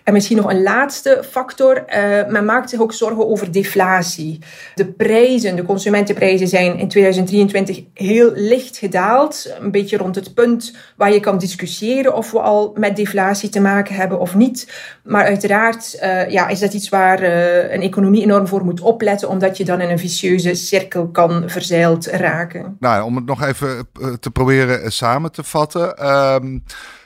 En 0.03 0.13
misschien 0.13 0.37
nog 0.37 0.49
een 0.49 0.63
laatste 0.63 1.23
factor. 1.29 1.85
Men 2.29 2.45
maakt 2.45 2.69
zich 2.69 2.81
ook 2.81 2.93
zorgen 2.93 3.27
over 3.27 3.51
deflatie. 3.51 4.39
De 4.75 4.85
prijzen, 4.85 5.55
de 5.55 5.63
consumentenprijzen 5.63 6.47
zijn 6.47 6.77
in 6.77 6.87
2023 6.87 7.83
heel 7.93 8.31
licht 8.35 8.77
gedaald. 8.77 9.55
Een 9.59 9.71
beetje 9.71 9.97
rond 9.97 10.15
het 10.15 10.33
punt 10.33 10.75
waar 10.95 11.13
je 11.13 11.19
kan 11.19 11.37
discussiëren 11.37 12.15
of 12.15 12.31
we 12.31 12.39
al 12.39 12.73
met 12.75 12.90
deflatie 12.95 13.49
te 13.49 13.59
maken 13.59 13.95
hebben 13.95 14.19
of 14.19 14.35
niet. 14.35 14.71
Maar 15.03 15.25
uiteraard 15.25 15.99
uh, 16.03 16.29
ja, 16.29 16.47
is 16.47 16.59
dat 16.59 16.73
iets 16.73 16.89
waar 16.89 17.23
een 17.71 17.81
economie 17.81 18.23
enorm 18.23 18.47
voor 18.47 18.65
moet 18.65 18.81
opletten, 18.81 19.29
omdat 19.29 19.57
je 19.57 19.65
dan 19.65 19.81
in 19.81 19.89
een 19.89 19.99
vicieuze 19.99 20.53
cirkel 20.53 21.07
kan 21.07 21.43
verzeild 21.45 22.05
raken. 22.05 22.75
Nou, 22.79 23.03
om 23.03 23.15
het 23.15 23.25
nog 23.25 23.43
even 23.43 23.87
eh, 24.01 24.13
te 24.13 24.31
proberen 24.31 24.83
eh, 24.83 24.89
samen 24.89 25.31
te 25.31 25.43
vatten. 25.43 26.09
Um, 26.09 26.63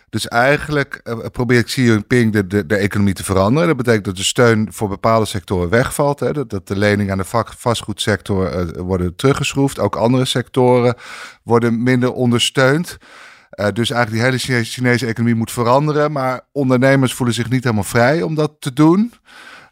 dus 0.10 0.28
eigenlijk 0.28 1.02
probeert 1.32 1.66
Xi 1.66 1.84
Jinping 1.84 2.34
de, 2.34 2.48
de, 2.48 2.66
de, 2.66 2.76
economie 2.76 3.14
te 3.14 3.24
veranderen. 3.24 3.68
Dat 3.68 3.78
betekent 3.78 4.06
dat 4.06 4.16
de 4.16 4.24
steun 4.24 4.68
voor 4.72 4.90
bepaalde 4.90 5.26
sectoren 5.26 5.70
wegvalt. 5.70 6.20
Hè? 6.20 6.46
Dat, 6.46 6.68
de 6.68 6.78
leningen 6.78 7.12
aan 7.12 7.18
de 7.18 7.44
vastgoedsector 7.58 8.68
uh, 8.68 8.82
worden 8.82 9.16
teruggeschroefd. 9.16 9.80
Ook 9.80 9.96
andere 9.96 10.26
sectoren 10.26 10.96
worden 11.44 11.84
minder 11.84 12.14
ondersteund. 12.14 12.98
Uh, 13.52 13.68
dus 13.74 13.90
eigenlijk 13.90 14.40
die 14.40 14.52
hele 14.52 14.64
Chinese 14.64 15.06
economie 15.06 15.36
moet 15.36 15.52
veranderen. 15.52 16.12
Maar 16.12 16.42
ondernemers 16.52 17.14
voelen 17.14 17.36
zich 17.36 17.50
niet 17.50 17.64
helemaal 17.64 17.84
vrij 17.84 18.22
om 18.22 18.36
dat 18.36 18.56
te 18.60 18.74
doen 18.74 19.14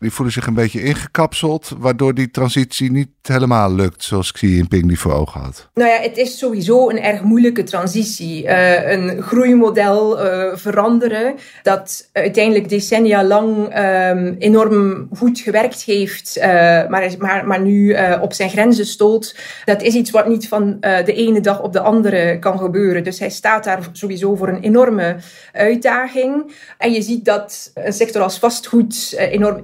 die 0.03 0.11
voelen 0.11 0.33
zich 0.33 0.47
een 0.47 0.53
beetje 0.53 0.83
ingekapseld, 0.83 1.75
waardoor 1.77 2.13
die 2.13 2.31
transitie 2.31 2.91
niet 2.91 3.09
helemaal 3.21 3.75
lukt 3.75 4.03
zoals 4.03 4.31
Xi 4.31 4.55
Jinping 4.55 4.87
die 4.87 4.99
voor 4.99 5.13
ogen 5.13 5.41
had? 5.41 5.69
Nou 5.73 5.89
ja, 5.89 5.97
het 5.97 6.17
is 6.17 6.37
sowieso 6.37 6.89
een 6.89 7.01
erg 7.01 7.21
moeilijke 7.21 7.63
transitie. 7.63 8.43
Uh, 8.43 8.91
een 8.91 9.21
groeimodel 9.21 10.25
uh, 10.25 10.55
veranderen 10.55 11.35
dat 11.63 12.09
uiteindelijk 12.11 12.69
decennia 12.69 13.23
lang 13.23 13.77
um, 13.77 14.35
enorm 14.39 15.07
goed 15.15 15.39
gewerkt 15.39 15.83
heeft, 15.83 16.37
uh, 16.37 16.43
maar, 16.87 17.15
maar, 17.17 17.47
maar 17.47 17.61
nu 17.61 17.95
op 18.21 18.33
zijn 18.33 18.49
grenzen 18.49 18.85
stoot. 18.85 19.35
Dat 19.65 19.81
is 19.81 19.93
iets 19.93 20.11
wat 20.11 20.27
niet 20.27 20.47
van 20.47 20.77
de 20.79 21.13
ene 21.13 21.41
dag 21.41 21.61
op 21.61 21.73
de 21.73 21.79
andere 21.79 22.39
kan 22.39 22.59
gebeuren. 22.59 23.03
Dus 23.03 23.19
hij 23.19 23.29
staat 23.29 23.63
daar 23.63 23.89
sowieso 23.91 24.35
voor 24.35 24.47
een 24.47 24.61
enorme 24.61 25.15
uitdaging. 25.51 26.51
En 26.77 26.91
je 26.91 27.01
ziet 27.01 27.25
dat 27.25 27.71
een 27.73 27.93
sector 27.93 28.21
als 28.21 28.39
vastgoed 28.39 29.13
enorm 29.17 29.59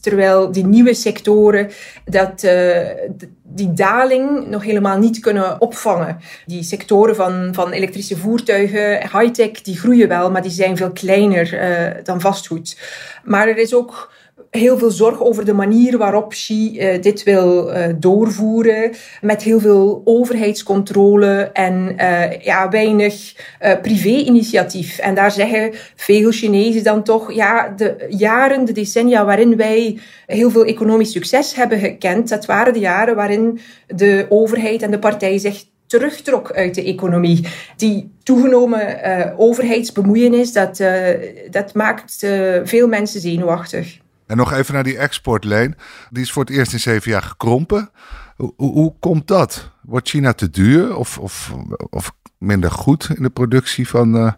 terwijl 0.00 0.52
die 0.52 0.66
nieuwe 0.66 0.94
sectoren 0.94 1.70
dat, 2.04 2.42
uh, 2.44 2.88
die 3.42 3.72
daling 3.72 4.46
nog 4.46 4.62
helemaal 4.62 4.98
niet 4.98 5.20
kunnen 5.20 5.60
opvangen. 5.60 6.18
Die 6.46 6.62
sectoren 6.62 7.16
van, 7.16 7.48
van 7.54 7.70
elektrische 7.70 8.16
voertuigen, 8.16 9.00
high-tech, 9.00 9.62
die 9.62 9.78
groeien 9.78 10.08
wel, 10.08 10.30
maar 10.30 10.42
die 10.42 10.50
zijn 10.50 10.76
veel 10.76 10.92
kleiner 10.92 11.54
uh, 11.54 12.04
dan 12.04 12.20
vastgoed. 12.20 12.78
Maar 13.24 13.48
er 13.48 13.58
is 13.58 13.74
ook 13.74 14.12
heel 14.58 14.78
veel 14.78 14.90
zorg 14.90 15.22
over 15.22 15.44
de 15.44 15.52
manier 15.52 15.98
waarop 15.98 16.30
Xi 16.30 16.76
uh, 16.78 17.02
dit 17.02 17.22
wil 17.22 17.70
uh, 17.70 17.86
doorvoeren. 17.96 18.90
Met 19.20 19.42
heel 19.42 19.60
veel 19.60 20.02
overheidscontrole 20.04 21.50
en 21.52 21.94
uh, 21.96 22.40
ja, 22.40 22.68
weinig 22.68 23.34
privé-initiatief. 23.82 24.98
En 24.98 25.14
daar 25.14 25.30
zeggen 25.30 25.70
veel 25.94 26.30
Chinezen 26.30 26.84
dan 26.84 27.02
toch, 27.02 27.32
ja, 27.32 27.68
de 27.76 28.06
jaren, 28.08 28.64
de 28.64 28.72
decennia 28.72 29.24
waarin 29.24 29.56
wij 29.56 29.98
heel 30.26 30.50
veel 30.50 30.64
economisch 30.64 31.12
succes 31.12 31.54
hebben 31.54 31.78
gekend, 31.78 32.28
dat 32.28 32.46
waren 32.46 32.72
de 32.72 32.78
jaren 32.78 33.16
waarin 33.16 33.60
de 33.86 34.26
overheid 34.28 34.82
en 34.82 34.90
de 34.90 34.98
partij 34.98 35.38
zich 35.38 35.64
terugtrok 35.86 36.52
uit 36.52 36.74
de 36.74 36.84
economie. 36.84 37.46
Die 37.76 38.12
toegenomen 38.22 39.00
overheidsbemoeienis, 39.36 40.52
dat, 40.52 40.82
dat 41.50 41.74
maakt 41.74 42.26
veel 42.64 42.88
mensen 42.88 43.20
zenuwachtig. 43.20 44.00
En 44.26 44.36
nog 44.36 44.52
even 44.52 44.74
naar 44.74 44.84
die 44.84 44.98
exportleen. 44.98 45.76
Die 46.10 46.22
is 46.22 46.32
voor 46.32 46.44
het 46.44 46.54
eerst 46.54 46.72
in 46.72 46.80
zeven 46.80 47.10
jaar 47.10 47.22
gekrompen. 47.22 47.90
Hoe, 48.36 48.52
hoe, 48.56 48.94
komt 49.00 49.28
dat? 49.28 49.70
Wordt 49.82 50.08
China 50.08 50.32
te 50.32 50.50
duur 50.50 50.96
of, 50.96 51.18
of, 51.18 51.52
of 51.90 52.12
minder 52.38 52.70
goed 52.70 53.10
in 53.16 53.22
de 53.22 53.30
productie 53.30 53.88
van 53.88 54.16
uh, 54.16 54.32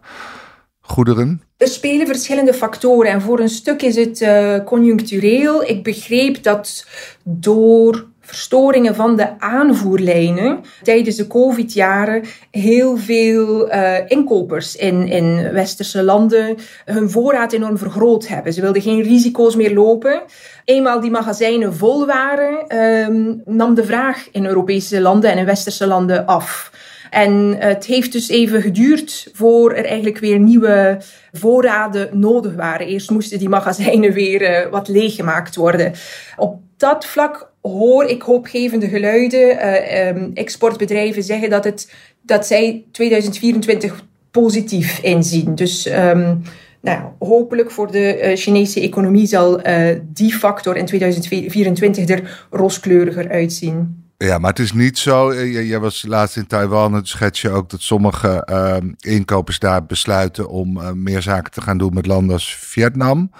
goederen? 0.81 1.43
Er 1.57 1.69
spelen 1.69 2.07
verschillende 2.07 2.55
factoren 2.55 3.11
en 3.11 3.23
voor 3.23 3.41
een 3.41 3.49
stuk 3.49 3.83
is 3.83 3.97
het 3.97 4.21
uh, 4.21 4.65
conjunctureel. 4.65 5.63
Ik 5.63 5.83
begreep 5.83 6.43
dat 6.43 6.87
door 7.23 8.07
verstoringen 8.25 8.95
van 8.95 9.17
de 9.17 9.41
aanvoerlijnen 9.41 10.61
tijdens 10.83 11.17
de 11.17 11.27
COVID-jaren 11.27 12.25
heel 12.51 12.97
veel 12.97 13.73
uh, 13.73 13.95
inkopers 14.07 14.77
in, 14.77 15.09
in 15.09 15.53
westerse 15.53 16.03
landen 16.03 16.57
hun 16.85 17.11
voorraad 17.11 17.53
enorm 17.53 17.79
vergroot 17.79 18.29
hebben. 18.29 18.53
Ze 18.53 18.61
wilden 18.61 18.83
geen 18.83 19.03
risico's 19.03 19.57
meer 19.57 19.75
lopen. 19.75 20.23
Eenmaal 20.65 21.01
die 21.01 21.11
magazijnen 21.11 21.75
vol 21.75 22.07
waren, 22.07 22.79
um, 22.79 23.43
nam 23.45 23.75
de 23.75 23.85
vraag 23.85 24.29
in 24.33 24.47
Europese 24.47 25.01
landen 25.01 25.31
en 25.31 25.39
in 25.39 25.45
westerse 25.45 25.87
landen 25.87 26.27
af. 26.27 26.73
En 27.11 27.57
het 27.59 27.87
heeft 27.87 28.13
dus 28.13 28.29
even 28.29 28.63
geduurd 28.63 29.29
voor 29.33 29.73
er 29.73 29.85
eigenlijk 29.85 30.19
weer 30.19 30.39
nieuwe 30.39 30.99
voorraden 31.33 32.09
nodig 32.19 32.55
waren. 32.55 32.87
Eerst 32.87 33.11
moesten 33.11 33.39
die 33.39 33.49
magazijnen 33.49 34.13
weer 34.13 34.43
uh, 34.43 34.71
wat 34.71 34.89
leeggemaakt 34.89 35.57
worden. 35.57 35.93
Op 36.37 36.61
dat 36.77 37.07
vlak 37.07 37.53
hoor 37.73 38.05
ik 38.05 38.23
hoopgevende 38.23 38.89
geluiden. 38.89 39.41
Uh, 39.41 40.29
exportbedrijven 40.35 41.23
zeggen 41.23 41.51
dat, 41.51 41.65
het, 41.65 41.93
dat 42.23 42.47
zij 42.47 42.85
2024 42.93 44.05
positief 44.31 44.99
inzien. 44.99 45.55
Dus 45.55 45.87
um, 45.87 46.43
nou, 46.81 47.03
hopelijk 47.19 47.71
voor 47.71 47.93
de 47.93 48.21
uh, 48.23 48.37
Chinese 48.37 48.81
economie 48.81 49.27
zal 49.27 49.67
uh, 49.67 49.89
die 50.03 50.33
factor 50.33 50.77
in 50.77 50.87
2024 50.87 52.09
er 52.09 52.47
rooskleuriger 52.51 53.31
uitzien. 53.31 54.03
Ja, 54.19 54.39
maar 54.39 54.51
het 54.51 54.59
is 54.59 54.73
niet 54.73 54.99
zo. 54.99 55.35
Jij 55.45 55.81
was 55.81 56.05
laatst 56.09 56.37
in 56.37 56.47
Taiwan. 56.47 56.93
Het 56.93 57.09
schets 57.09 57.41
je 57.41 57.51
ook 57.51 57.71
dat 57.71 57.81
sommige 57.81 58.49
uh, 58.51 58.77
inkopers 58.99 59.59
daar 59.59 59.87
besluiten 59.87 60.49
om 60.49 61.03
meer 61.03 61.23
zaken 61.23 61.53
te 61.53 61.61
gaan 61.61 61.79
doen 61.79 61.95
met 61.95 62.07
landen 62.07 62.33
als 62.33 62.57
Vietnam 62.57 63.31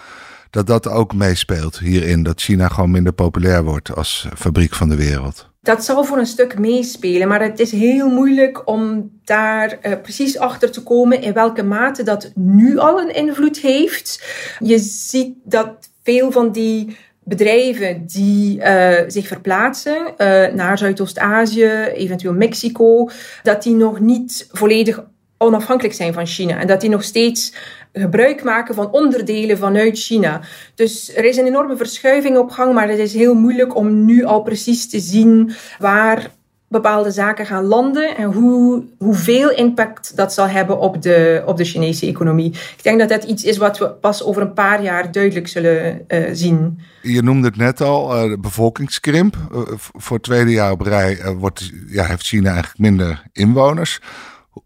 dat 0.55 0.67
dat 0.67 0.89
ook 0.89 1.15
meespeelt 1.15 1.79
hierin. 1.79 2.23
Dat 2.23 2.41
China 2.41 2.69
gewoon 2.69 2.91
minder 2.91 3.13
populair 3.13 3.65
wordt 3.65 3.95
als 3.95 4.29
fabriek 4.37 4.75
van 4.75 4.89
de 4.89 4.97
wereld. 4.97 5.49
Dat 5.63 5.85
zal 5.85 6.05
voor 6.05 6.19
een 6.19 6.27
stuk 6.27 6.59
meespelen, 6.59 7.29
maar 7.29 7.43
het 7.43 7.61
is 7.61 7.71
heel 7.71 8.09
moeilijk 8.09 8.69
om 8.69 9.11
daar 9.25 9.79
uh, 9.83 9.93
precies 10.03 10.39
achter 10.39 10.71
te 10.71 10.83
komen 10.83 11.23
in 11.23 11.33
welke 11.33 11.63
mate 11.63 12.03
dat 12.03 12.31
nu 12.35 12.79
al 12.79 13.01
een 13.01 13.15
invloed 13.15 13.59
heeft. 13.59 14.25
Je 14.59 14.79
ziet 14.79 15.37
dat 15.45 15.91
veel 16.03 16.33
van 16.33 16.53
die 16.53 16.97
bedrijven 17.23 18.07
die 18.07 18.59
uh, 18.59 18.99
zich 19.07 19.27
verplaatsen 19.27 19.97
uh, 19.97 20.47
naar 20.55 20.79
Zuidoost-Azië, 20.79 21.71
eventueel 21.95 22.35
Mexico, 22.35 23.09
dat 23.43 23.63
die 23.63 23.75
nog 23.75 24.01
niet 24.01 24.49
volledig 24.53 25.05
onafhankelijk 25.39 25.95
zijn 25.95 26.13
van 26.13 26.27
China. 26.27 26.59
En 26.59 26.67
dat 26.67 26.81
die 26.81 26.91
nog 26.91 27.03
steeds 27.03 27.53
gebruik 27.97 28.45
maken 28.45 28.75
van 28.75 28.91
onderdelen 28.91 29.59
vanuit 29.59 29.99
China. 29.99 30.41
Dus 30.75 31.17
er 31.17 31.25
is 31.25 31.37
een 31.37 31.47
enorme 31.47 31.77
verschuiving 31.77 32.37
op 32.39 32.51
gang, 32.51 32.75
maar 32.75 32.89
het 32.89 32.99
is 32.99 33.15
heel 33.15 33.35
moeilijk 33.35 33.77
om 33.77 34.05
nu 34.05 34.25
al 34.25 34.43
precies 34.43 34.89
te 34.89 35.01
zien 35.01 35.53
waar 35.79 36.31
bepaalde 36.69 37.11
zaken 37.11 37.47
gaan 37.47 37.65
landen 37.65 38.17
en 38.17 38.33
hoe, 38.33 38.85
hoeveel 38.99 39.51
impact 39.51 40.17
dat 40.17 40.33
zal 40.33 40.49
hebben 40.49 40.79
op 40.79 41.03
de, 41.03 41.43
op 41.47 41.57
de 41.57 41.65
Chinese 41.65 42.07
economie. 42.07 42.51
Ik 42.51 42.83
denk 42.83 42.99
dat 42.99 43.09
dat 43.09 43.25
iets 43.25 43.45
is 43.45 43.57
wat 43.57 43.79
we 43.79 43.91
pas 43.91 44.23
over 44.23 44.43
een 44.43 44.53
paar 44.53 44.83
jaar 44.83 45.13
duidelijk 45.13 45.49
zullen 45.49 46.05
uh, 46.09 46.29
zien. 46.33 46.81
Je 47.03 47.23
noemde 47.23 47.47
het 47.47 47.57
net 47.57 47.81
al, 47.81 48.31
uh, 48.31 48.37
bevolkingskrimp. 48.39 49.37
Uh, 49.53 49.61
voor 49.77 50.17
het 50.17 50.25
tweede 50.25 50.51
jaar 50.51 50.73
op 50.73 50.81
rij 50.81 51.35
wordt, 51.39 51.71
ja, 51.87 52.05
heeft 52.05 52.27
China 52.27 52.51
eigenlijk 52.51 52.79
minder 52.79 53.23
inwoners. 53.33 54.01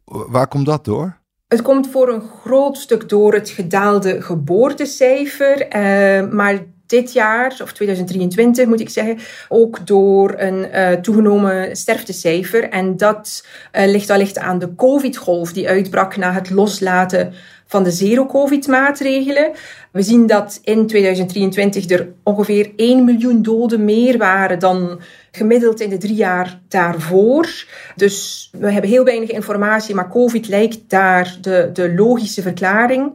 Waar 0.05 0.49
komt 0.49 0.67
dat 0.67 0.85
door? 0.85 1.17
Het 1.49 1.63
komt 1.63 1.91
voor 1.91 2.09
een 2.09 2.23
groot 2.43 2.79
stuk 2.79 3.09
door 3.09 3.35
het 3.35 3.51
gedaalde 3.51 4.23
geboortecijfer, 4.23 5.67
uh, 5.77 6.31
maar 6.31 6.65
dit 6.87 7.13
jaar, 7.13 7.57
of 7.63 7.73
2023 7.73 8.67
moet 8.67 8.81
ik 8.81 8.89
zeggen, 8.89 9.19
ook 9.49 9.87
door 9.87 10.35
een 10.37 10.69
uh, 10.75 10.93
toegenomen 10.93 11.77
sterftecijfer. 11.77 12.69
En 12.69 12.97
dat 12.97 13.47
uh, 13.73 13.87
ligt 13.87 14.11
allicht 14.11 14.39
aan 14.39 14.59
de 14.59 14.75
COVID-golf 14.75 15.53
die 15.53 15.69
uitbrak 15.69 16.17
na 16.17 16.33
het 16.33 16.51
loslaten 16.51 17.33
van 17.67 17.83
de 17.83 17.91
zero-COVID-maatregelen. 17.91 19.51
We 19.93 20.03
zien 20.03 20.27
dat 20.27 20.61
in 20.63 20.87
2023 20.87 21.91
er 21.91 22.09
ongeveer 22.23 22.71
1 22.77 23.05
miljoen 23.05 23.43
doden 23.43 23.85
meer 23.85 24.19
waren 24.19 24.59
dan 24.59 25.01
gemiddeld 25.39 25.81
in 25.81 25.91
de 25.91 25.99
drie 25.99 26.15
jaar 26.15 26.61
daarvoor. 26.69 27.65
Dus 27.97 28.49
we 28.53 28.73
hebben 28.73 28.91
heel 28.91 29.05
weinig 29.05 29.31
informatie, 29.31 29.95
maar 29.95 30.11
COVID 30.11 30.49
lijkt 30.49 30.79
daar 30.87 31.37
de, 31.41 31.71
de 31.73 31.95
logische 31.95 32.43
verklaring. 32.43 33.13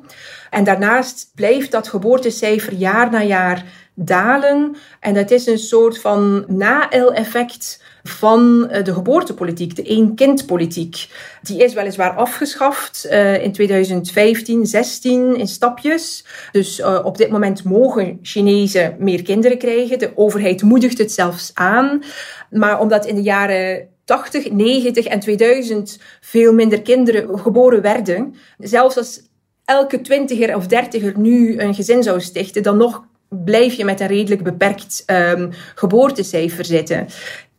En 0.50 0.64
daarnaast 0.64 1.32
blijft 1.36 1.72
dat 1.72 1.88
geboortecijfer 1.88 2.74
jaar 2.74 3.12
na 3.12 3.22
jaar 3.22 3.64
dalen. 3.94 4.76
En 5.00 5.14
dat 5.14 5.32
is 5.32 5.48
een 5.48 5.58
soort 5.58 6.02
van 6.02 6.46
na-effect 6.48 7.84
van 8.04 8.70
eh, 8.70 8.84
de 8.84 8.94
geboortepolitiek, 8.94 9.76
de 9.76 9.84
één-kind-politiek. 9.84 11.08
Die 11.42 11.64
is 11.64 11.74
weliswaar 11.74 12.12
afgeschaft 12.12 13.08
uh, 13.10 13.44
in 13.44 13.52
2015, 13.52 14.66
16 14.66 15.36
in 15.36 15.48
stapjes. 15.48 16.26
Dus 16.52 16.80
uh, 16.80 17.00
op 17.04 17.18
dit 17.18 17.30
moment 17.30 17.64
mogen 17.64 18.20
Chinezen 18.22 18.96
meer 19.00 19.22
kinderen 19.22 19.58
krijgen. 19.58 20.00
De 20.00 20.12
overheid 20.16 20.62
moedigt 20.62 20.98
het 20.98 21.12
zelfs 21.12 21.52
aan. 21.54 22.04
Maar 22.50 22.80
omdat 22.80 23.06
in 23.06 23.16
de 23.16 23.22
jaren 23.22 23.88
80, 24.06 24.52
90 24.52 25.06
en 25.06 25.20
2000 25.20 26.00
veel 26.22 26.54
minder 26.54 26.82
kinderen 26.82 27.40
geboren 27.40 27.82
werden, 27.82 28.36
zelfs 28.58 28.98
als 28.98 29.22
elke 29.66 30.02
twintiger 30.02 30.56
of 30.56 30.68
dertiger 30.68 31.14
nu 31.18 31.60
een 31.60 31.74
gezin 31.74 32.04
zou 32.04 32.22
stichten, 32.22 32.64
dan 32.64 32.78
nog 32.78 33.04
blijf 33.30 33.74
je 33.74 33.86
met 33.86 34.00
een 34.00 34.08
redelijk 34.08 34.44
beperkt 34.44 35.04
um, 35.08 35.50
geboortecijfer 35.76 36.66
zitten. 36.66 37.08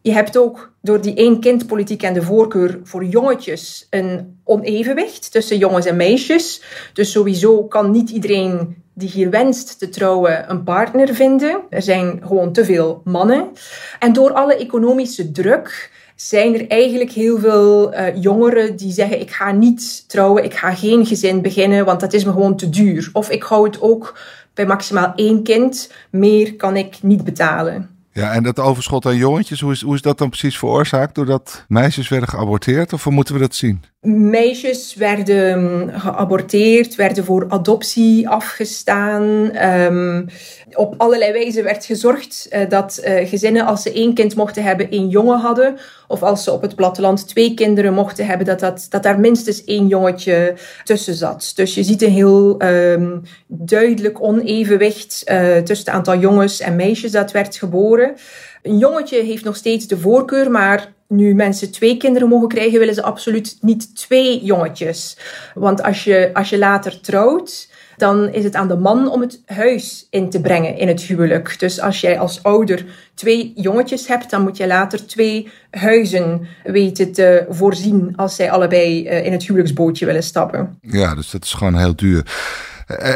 Je 0.04 0.12
hebt 0.12 0.36
ook 0.36 0.72
door 0.82 1.00
die 1.00 1.14
één-kindpolitiek 1.14 2.02
en 2.02 2.14
de 2.14 2.22
voorkeur 2.22 2.80
voor 2.82 3.04
jongetjes 3.04 3.86
een 3.90 4.38
onevenwicht 4.44 5.32
tussen 5.32 5.58
jongens 5.58 5.86
en 5.86 5.96
meisjes. 5.96 6.62
Dus 6.92 7.12
sowieso 7.12 7.64
kan 7.64 7.90
niet 7.90 8.10
iedereen 8.10 8.82
die 8.94 9.08
hier 9.08 9.30
wenst 9.30 9.78
te 9.78 9.88
trouwen 9.88 10.50
een 10.50 10.64
partner 10.64 11.14
vinden. 11.14 11.60
Er 11.70 11.82
zijn 11.82 12.20
gewoon 12.26 12.52
te 12.52 12.64
veel 12.64 13.00
mannen. 13.04 13.50
En 13.98 14.12
door 14.12 14.32
alle 14.32 14.56
economische 14.56 15.30
druk 15.30 15.90
zijn 16.16 16.54
er 16.54 16.68
eigenlijk 16.68 17.10
heel 17.10 17.38
veel 17.38 17.94
uh, 17.94 18.22
jongeren 18.22 18.76
die 18.76 18.92
zeggen: 18.92 19.20
Ik 19.20 19.30
ga 19.30 19.52
niet 19.52 20.08
trouwen, 20.08 20.44
ik 20.44 20.54
ga 20.54 20.74
geen 20.74 21.06
gezin 21.06 21.42
beginnen, 21.42 21.84
want 21.84 22.00
dat 22.00 22.12
is 22.12 22.24
me 22.24 22.32
gewoon 22.32 22.56
te 22.56 22.70
duur. 22.70 23.10
Of 23.12 23.30
ik 23.30 23.42
hou 23.42 23.66
het 23.66 23.80
ook 23.80 24.18
bij 24.54 24.66
maximaal 24.66 25.12
één 25.16 25.42
kind, 25.42 25.92
meer 26.10 26.56
kan 26.56 26.76
ik 26.76 27.02
niet 27.02 27.24
betalen. 27.24 27.93
Ja, 28.16 28.32
en 28.32 28.42
dat 28.42 28.58
overschot 28.60 29.06
aan 29.06 29.16
jongetjes, 29.16 29.60
hoe 29.60 29.72
is, 29.72 29.82
hoe 29.82 29.94
is 29.94 30.02
dat 30.02 30.18
dan 30.18 30.28
precies 30.28 30.58
veroorzaakt? 30.58 31.14
Doordat 31.14 31.64
meisjes 31.68 32.08
werden 32.08 32.28
geaborteerd 32.28 32.92
of 32.92 33.04
hoe 33.04 33.12
moeten 33.12 33.34
we 33.34 33.40
dat 33.40 33.54
zien? 33.54 33.82
Meisjes 34.00 34.94
werden 34.94 35.92
geaborteerd, 36.00 36.94
werden 36.94 37.24
voor 37.24 37.46
adoptie 37.48 38.28
afgestaan. 38.28 39.22
Um, 39.66 40.26
op 40.72 40.94
allerlei 40.96 41.32
wijze 41.32 41.62
werd 41.62 41.84
gezorgd 41.84 42.48
uh, 42.50 42.68
dat 42.68 43.00
uh, 43.04 43.28
gezinnen, 43.28 43.66
als 43.66 43.82
ze 43.82 43.92
één 43.92 44.14
kind 44.14 44.36
mochten 44.36 44.62
hebben, 44.62 44.90
één 44.90 45.08
jongen 45.08 45.38
hadden. 45.38 45.78
Of 46.08 46.22
als 46.22 46.44
ze 46.44 46.52
op 46.52 46.62
het 46.62 46.74
platteland 46.74 47.28
twee 47.28 47.54
kinderen 47.54 47.94
mochten 47.94 48.26
hebben, 48.26 48.46
dat, 48.46 48.60
dat, 48.60 48.86
dat 48.90 49.02
daar 49.02 49.20
minstens 49.20 49.64
één 49.64 49.86
jongetje 49.86 50.54
tussen 50.84 51.14
zat. 51.14 51.52
Dus 51.54 51.74
je 51.74 51.82
ziet 51.82 52.02
een 52.02 52.10
heel 52.10 52.62
um, 52.62 53.22
duidelijk 53.46 54.22
onevenwicht 54.22 55.22
uh, 55.26 55.56
tussen 55.56 55.86
het 55.86 55.94
aantal 55.94 56.18
jongens 56.18 56.60
en 56.60 56.76
meisjes 56.76 57.10
dat 57.10 57.32
werd 57.32 57.56
geboren. 57.56 58.14
Een 58.62 58.78
jongetje 58.78 59.22
heeft 59.22 59.44
nog 59.44 59.56
steeds 59.56 59.86
de 59.86 59.98
voorkeur, 59.98 60.50
maar 60.50 60.92
nu 61.08 61.34
mensen 61.34 61.70
twee 61.70 61.96
kinderen 61.96 62.28
mogen 62.28 62.48
krijgen, 62.48 62.78
willen 62.78 62.94
ze 62.94 63.02
absoluut 63.02 63.56
niet 63.60 63.96
twee 63.96 64.44
jongetjes. 64.44 65.16
Want 65.54 65.82
als 65.82 66.04
je, 66.04 66.30
als 66.32 66.50
je 66.50 66.58
later 66.58 67.00
trouwt, 67.00 67.68
dan 67.96 68.28
is 68.32 68.44
het 68.44 68.54
aan 68.54 68.68
de 68.68 68.76
man 68.76 69.10
om 69.10 69.20
het 69.20 69.40
huis 69.46 70.06
in 70.10 70.30
te 70.30 70.40
brengen 70.40 70.76
in 70.76 70.88
het 70.88 71.00
huwelijk. 71.00 71.58
Dus 71.58 71.80
als 71.80 72.00
jij 72.00 72.18
als 72.18 72.42
ouder 72.42 72.84
twee 73.14 73.52
jongetjes 73.54 74.06
hebt, 74.06 74.30
dan 74.30 74.42
moet 74.42 74.56
je 74.56 74.66
later 74.66 75.06
twee 75.06 75.48
huizen 75.70 76.46
weten 76.64 77.12
te 77.12 77.46
voorzien 77.48 78.12
als 78.16 78.36
zij 78.36 78.50
allebei 78.50 79.06
eh, 79.06 79.26
in 79.26 79.32
het 79.32 79.42
huwelijksbootje 79.42 80.06
willen 80.06 80.22
stappen. 80.22 80.78
Ja, 80.80 81.14
dus 81.14 81.30
dat 81.30 81.44
is 81.44 81.52
gewoon 81.52 81.76
heel 81.76 81.96
duur. 81.96 82.26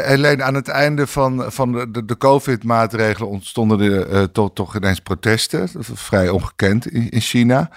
Alleen 0.07 0.39
eh, 0.39 0.45
aan 0.45 0.53
het 0.53 0.67
einde 0.67 1.07
van, 1.07 1.51
van 1.51 1.71
de, 1.71 2.05
de 2.05 2.17
COVID-maatregelen 2.17 3.29
ontstonden 3.29 3.79
er 3.79 4.09
uh, 4.09 4.23
toch, 4.23 4.49
toch 4.53 4.75
ineens 4.75 4.99
protesten. 4.99 5.69
Vrij 5.79 6.29
ongekend 6.29 6.91
in, 6.91 7.09
in 7.09 7.21
China. 7.21 7.69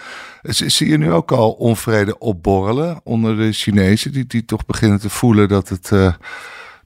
Zie 0.43 0.89
je 0.89 0.99
nu 0.99 1.13
ook 1.13 1.33
al 1.33 1.51
onvrede 1.51 2.19
opborrelen 2.19 3.01
onder 3.05 3.37
de 3.37 3.53
Chinezen, 3.53 4.13
die, 4.13 4.27
die 4.27 4.45
toch 4.45 4.67
beginnen 4.67 5.01
te 5.01 5.11
voelen 5.11 5.49
dat, 5.49 5.69
het, 5.69 5.91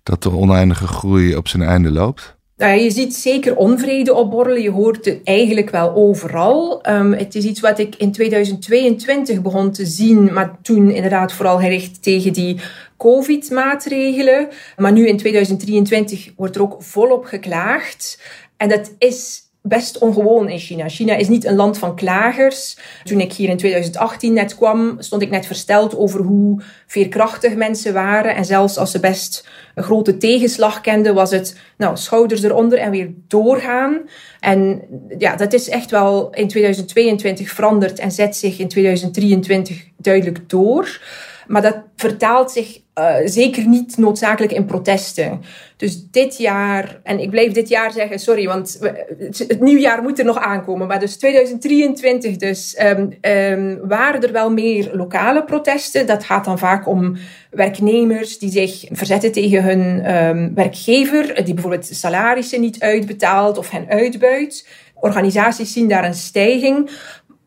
dat 0.06 0.22
de 0.22 0.30
oneindige 0.30 0.86
groei 0.86 1.36
op 1.36 1.48
zijn 1.48 1.62
einde 1.62 1.90
loopt? 1.90 2.36
Nou, 2.56 2.80
je 2.80 2.90
ziet 2.90 3.14
zeker 3.14 3.56
onvrede 3.56 4.14
opborrelen. 4.14 4.62
Je 4.62 4.70
hoort 4.70 5.04
het 5.04 5.20
eigenlijk 5.24 5.70
wel 5.70 5.94
overal. 5.94 6.88
Um, 6.88 7.12
het 7.12 7.34
is 7.34 7.44
iets 7.44 7.60
wat 7.60 7.78
ik 7.78 7.96
in 7.96 8.12
2022 8.12 9.42
begon 9.42 9.70
te 9.70 9.86
zien, 9.86 10.32
maar 10.32 10.58
toen 10.62 10.90
inderdaad 10.90 11.32
vooral 11.32 11.58
gericht 11.58 12.02
tegen 12.02 12.32
die 12.32 12.60
COVID-maatregelen. 12.96 14.48
Maar 14.76 14.92
nu 14.92 15.08
in 15.08 15.16
2023 15.16 16.32
wordt 16.36 16.56
er 16.56 16.62
ook 16.62 16.82
volop 16.82 17.24
geklaagd. 17.24 18.22
En 18.56 18.68
dat 18.68 18.92
is 18.98 19.45
best 19.68 19.98
ongewoon 19.98 20.48
in 20.48 20.58
China. 20.58 20.88
China 20.88 21.14
is 21.14 21.28
niet 21.28 21.44
een 21.44 21.56
land 21.56 21.78
van 21.78 21.96
klagers. 21.96 22.76
Toen 23.04 23.20
ik 23.20 23.32
hier 23.32 23.48
in 23.48 23.56
2018 23.56 24.32
net 24.32 24.56
kwam, 24.56 24.96
stond 24.98 25.22
ik 25.22 25.30
net 25.30 25.46
versteld 25.46 25.96
over 25.96 26.20
hoe 26.20 26.62
veerkrachtig 26.86 27.54
mensen 27.54 27.92
waren. 27.92 28.34
En 28.34 28.44
zelfs 28.44 28.78
als 28.78 28.90
ze 28.90 29.00
best 29.00 29.48
een 29.74 29.82
grote 29.82 30.16
tegenslag 30.16 30.80
kenden, 30.80 31.14
was 31.14 31.30
het 31.30 31.58
nou, 31.76 31.96
schouders 31.96 32.42
eronder 32.42 32.78
en 32.78 32.90
weer 32.90 33.10
doorgaan. 33.28 34.00
En 34.40 34.82
ja, 35.18 35.36
dat 35.36 35.52
is 35.52 35.68
echt 35.68 35.90
wel 35.90 36.30
in 36.30 36.48
2022 36.48 37.50
veranderd 37.50 37.98
en 37.98 38.10
zet 38.10 38.36
zich 38.36 38.58
in 38.58 38.68
2023 38.68 39.88
duidelijk 39.96 40.48
door. 40.48 41.00
Maar 41.46 41.62
dat 41.62 41.76
vertaalt 41.96 42.50
zich 42.50 42.84
uh, 43.00 43.14
zeker 43.24 43.66
niet 43.66 43.96
noodzakelijk 43.96 44.52
in 44.52 44.64
protesten. 44.64 45.42
Dus 45.76 46.10
dit 46.10 46.38
jaar, 46.38 47.00
en 47.02 47.20
ik 47.20 47.30
blijf 47.30 47.52
dit 47.52 47.68
jaar 47.68 47.92
zeggen, 47.92 48.18
sorry, 48.18 48.46
want 48.46 48.78
het, 49.18 49.38
het 49.38 49.60
nieuwjaar 49.60 50.02
moet 50.02 50.18
er 50.18 50.24
nog 50.24 50.38
aankomen. 50.38 50.86
Maar 50.86 51.00
dus 51.00 51.16
2023 51.16 52.36
dus, 52.36 52.78
um, 52.82 53.12
um, 53.20 53.78
waren 53.88 54.22
er 54.22 54.32
wel 54.32 54.50
meer 54.50 54.90
lokale 54.92 55.44
protesten. 55.44 56.06
Dat 56.06 56.24
gaat 56.24 56.44
dan 56.44 56.58
vaak 56.58 56.86
om 56.88 57.16
werknemers 57.50 58.38
die 58.38 58.50
zich 58.50 58.84
verzetten 58.90 59.32
tegen 59.32 59.62
hun 59.62 60.14
um, 60.16 60.54
werkgever, 60.54 61.44
die 61.44 61.54
bijvoorbeeld 61.54 61.86
salarissen 61.86 62.60
niet 62.60 62.80
uitbetaalt 62.80 63.58
of 63.58 63.70
hen 63.70 63.88
uitbuit. 63.88 64.66
Organisaties 64.94 65.72
zien 65.72 65.88
daar 65.88 66.04
een 66.04 66.14
stijging. 66.14 66.90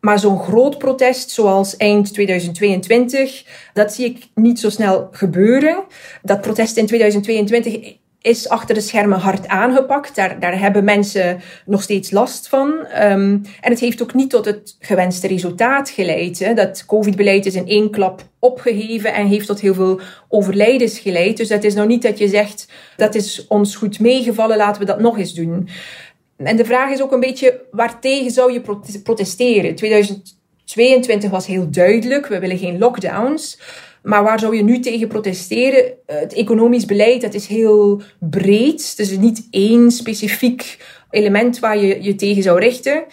Maar 0.00 0.18
zo'n 0.18 0.38
groot 0.38 0.78
protest 0.78 1.30
zoals 1.30 1.76
eind 1.76 2.12
2022, 2.12 3.44
dat 3.72 3.92
zie 3.92 4.04
ik 4.04 4.28
niet 4.34 4.60
zo 4.60 4.70
snel 4.70 5.08
gebeuren. 5.10 5.84
Dat 6.22 6.40
protest 6.40 6.76
in 6.76 6.86
2022 6.86 7.98
is 8.22 8.48
achter 8.48 8.74
de 8.74 8.80
schermen 8.80 9.18
hard 9.18 9.48
aangepakt. 9.48 10.14
Daar, 10.14 10.40
daar 10.40 10.58
hebben 10.58 10.84
mensen 10.84 11.40
nog 11.66 11.82
steeds 11.82 12.10
last 12.10 12.48
van. 12.48 12.68
Um, 12.68 13.42
en 13.60 13.70
het 13.70 13.80
heeft 13.80 14.02
ook 14.02 14.14
niet 14.14 14.30
tot 14.30 14.44
het 14.44 14.76
gewenste 14.80 15.26
resultaat 15.26 15.90
geleid. 15.90 16.38
Hè. 16.38 16.54
Dat 16.54 16.84
COVID-beleid 16.86 17.46
is 17.46 17.54
in 17.54 17.66
één 17.66 17.90
klap 17.90 18.22
opgeheven 18.38 19.14
en 19.14 19.26
heeft 19.26 19.46
tot 19.46 19.60
heel 19.60 19.74
veel 19.74 20.00
overlijdens 20.28 20.98
geleid. 20.98 21.36
Dus 21.36 21.48
dat 21.48 21.64
is 21.64 21.74
nou 21.74 21.86
niet 21.86 22.02
dat 22.02 22.18
je 22.18 22.28
zegt, 22.28 22.68
dat 22.96 23.14
is 23.14 23.46
ons 23.48 23.76
goed 23.76 24.00
meegevallen, 24.00 24.56
laten 24.56 24.80
we 24.80 24.86
dat 24.86 25.00
nog 25.00 25.18
eens 25.18 25.34
doen. 25.34 25.68
En 26.44 26.56
de 26.56 26.64
vraag 26.64 26.92
is 26.92 27.02
ook 27.02 27.12
een 27.12 27.20
beetje, 27.20 27.60
waartegen 27.70 28.30
zou 28.30 28.52
je 28.52 28.62
protesteren? 29.02 29.74
2022 29.74 31.30
was 31.30 31.46
heel 31.46 31.70
duidelijk, 31.70 32.26
we 32.26 32.38
willen 32.38 32.58
geen 32.58 32.78
lockdowns. 32.78 33.60
Maar 34.02 34.22
waar 34.22 34.38
zou 34.38 34.56
je 34.56 34.62
nu 34.62 34.80
tegen 34.80 35.08
protesteren? 35.08 35.92
Het 36.06 36.34
economisch 36.34 36.84
beleid, 36.84 37.20
dat 37.20 37.34
is 37.34 37.46
heel 37.46 38.02
breed. 38.18 38.96
Dus 38.96 39.18
niet 39.18 39.46
één 39.50 39.90
specifiek 39.90 40.78
element 41.10 41.58
waar 41.58 41.78
je 41.78 42.02
je 42.02 42.14
tegen 42.14 42.42
zou 42.42 42.58
richten. 42.58 43.04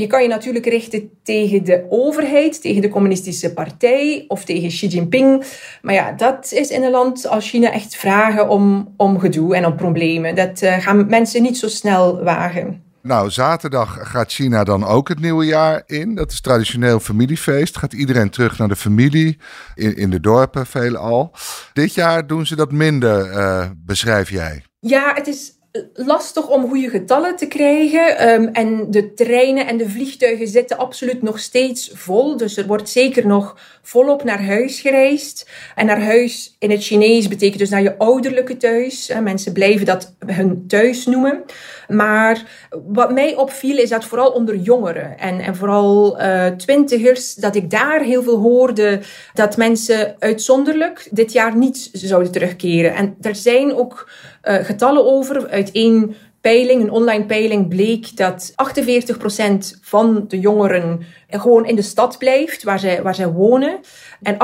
Je 0.00 0.06
kan 0.06 0.22
je 0.22 0.28
natuurlijk 0.28 0.66
richten 0.66 1.10
tegen 1.22 1.64
de 1.64 1.86
overheid, 1.90 2.60
tegen 2.60 2.82
de 2.82 2.88
communistische 2.88 3.52
partij 3.52 4.24
of 4.28 4.44
tegen 4.44 4.68
Xi 4.68 4.86
Jinping. 4.86 5.44
Maar 5.82 5.94
ja, 5.94 6.12
dat 6.12 6.52
is 6.52 6.70
in 6.70 6.82
een 6.82 6.90
land 6.90 7.28
als 7.28 7.50
China 7.50 7.72
echt 7.72 7.96
vragen 7.96 8.48
om, 8.48 8.94
om 8.96 9.18
gedoe 9.18 9.56
en 9.56 9.66
om 9.66 9.76
problemen. 9.76 10.34
Dat 10.34 10.62
uh, 10.62 10.78
gaan 10.78 11.06
mensen 11.06 11.42
niet 11.42 11.58
zo 11.58 11.68
snel 11.68 12.22
wagen. 12.22 12.84
Nou, 13.02 13.30
zaterdag 13.30 13.98
gaat 14.10 14.32
China 14.32 14.64
dan 14.64 14.84
ook 14.84 15.08
het 15.08 15.20
nieuwe 15.20 15.44
jaar 15.44 15.82
in. 15.86 16.14
Dat 16.14 16.32
is 16.32 16.40
traditioneel 16.40 17.00
familiefeest. 17.00 17.76
Gaat 17.78 17.92
iedereen 17.92 18.30
terug 18.30 18.58
naar 18.58 18.68
de 18.68 18.76
familie, 18.76 19.38
in, 19.74 19.96
in 19.96 20.10
de 20.10 20.20
dorpen 20.20 20.66
veelal. 20.66 21.32
Dit 21.72 21.94
jaar 21.94 22.26
doen 22.26 22.46
ze 22.46 22.56
dat 22.56 22.72
minder, 22.72 23.30
uh, 23.30 23.66
beschrijf 23.76 24.30
jij. 24.30 24.64
Ja, 24.80 25.12
het 25.14 25.26
is 25.26 25.55
lastig 25.94 26.48
om 26.48 26.68
goede 26.68 26.88
getallen 26.88 27.36
te 27.36 27.46
krijgen. 27.46 28.28
Um, 28.28 28.48
en 28.52 28.90
de 28.90 29.14
treinen 29.14 29.66
en 29.66 29.76
de 29.76 29.88
vliegtuigen 29.88 30.48
zitten 30.48 30.78
absoluut 30.78 31.22
nog 31.22 31.38
steeds 31.38 31.90
vol. 31.94 32.36
Dus 32.36 32.56
er 32.56 32.66
wordt 32.66 32.88
zeker 32.88 33.26
nog 33.26 33.56
volop 33.82 34.24
naar 34.24 34.44
huis 34.44 34.80
gereisd. 34.80 35.48
En 35.74 35.86
naar 35.86 36.02
huis 36.02 36.56
in 36.58 36.70
het 36.70 36.82
Chinees 36.82 37.28
betekent 37.28 37.58
dus 37.58 37.70
naar 37.70 37.82
je 37.82 37.98
ouderlijke 37.98 38.56
thuis. 38.56 39.12
Mensen 39.22 39.52
blijven 39.52 39.86
dat 39.86 40.14
hun 40.26 40.64
thuis 40.66 41.06
noemen. 41.06 41.42
Maar 41.88 42.42
wat 42.86 43.12
mij 43.12 43.36
opviel 43.36 43.78
is 43.78 43.88
dat 43.88 44.04
vooral 44.04 44.30
onder 44.30 44.56
jongeren 44.56 45.18
en, 45.18 45.40
en 45.40 45.56
vooral 45.56 46.20
uh, 46.20 46.46
twintigers, 46.46 47.34
dat 47.34 47.54
ik 47.54 47.70
daar 47.70 48.00
heel 48.00 48.22
veel 48.22 48.38
hoorde 48.38 49.00
dat 49.34 49.56
mensen 49.56 50.16
uitzonderlijk 50.18 51.08
dit 51.10 51.32
jaar 51.32 51.56
niet 51.56 51.90
zouden 51.92 52.32
terugkeren. 52.32 52.94
En 52.94 53.16
er 53.20 53.34
zijn 53.34 53.74
ook 53.74 54.10
uh, 54.44 54.54
getallen 54.54 55.06
over 55.06 55.48
uit 55.48 55.70
één 55.72 56.16
peiling, 56.40 56.82
een 56.82 56.90
online 56.90 57.24
peiling, 57.24 57.68
bleek 57.68 58.16
dat 58.16 58.52
48% 58.52 59.80
van 59.80 60.24
de 60.28 60.38
jongeren 60.38 61.00
gewoon 61.28 61.66
in 61.66 61.76
de 61.76 61.82
stad 61.82 62.18
blijft 62.18 62.62
waar 62.62 62.78
zij, 62.78 63.02
waar 63.02 63.14
zij 63.14 63.28
wonen. 63.28 63.80
En 64.22 64.34
18% 64.34 64.38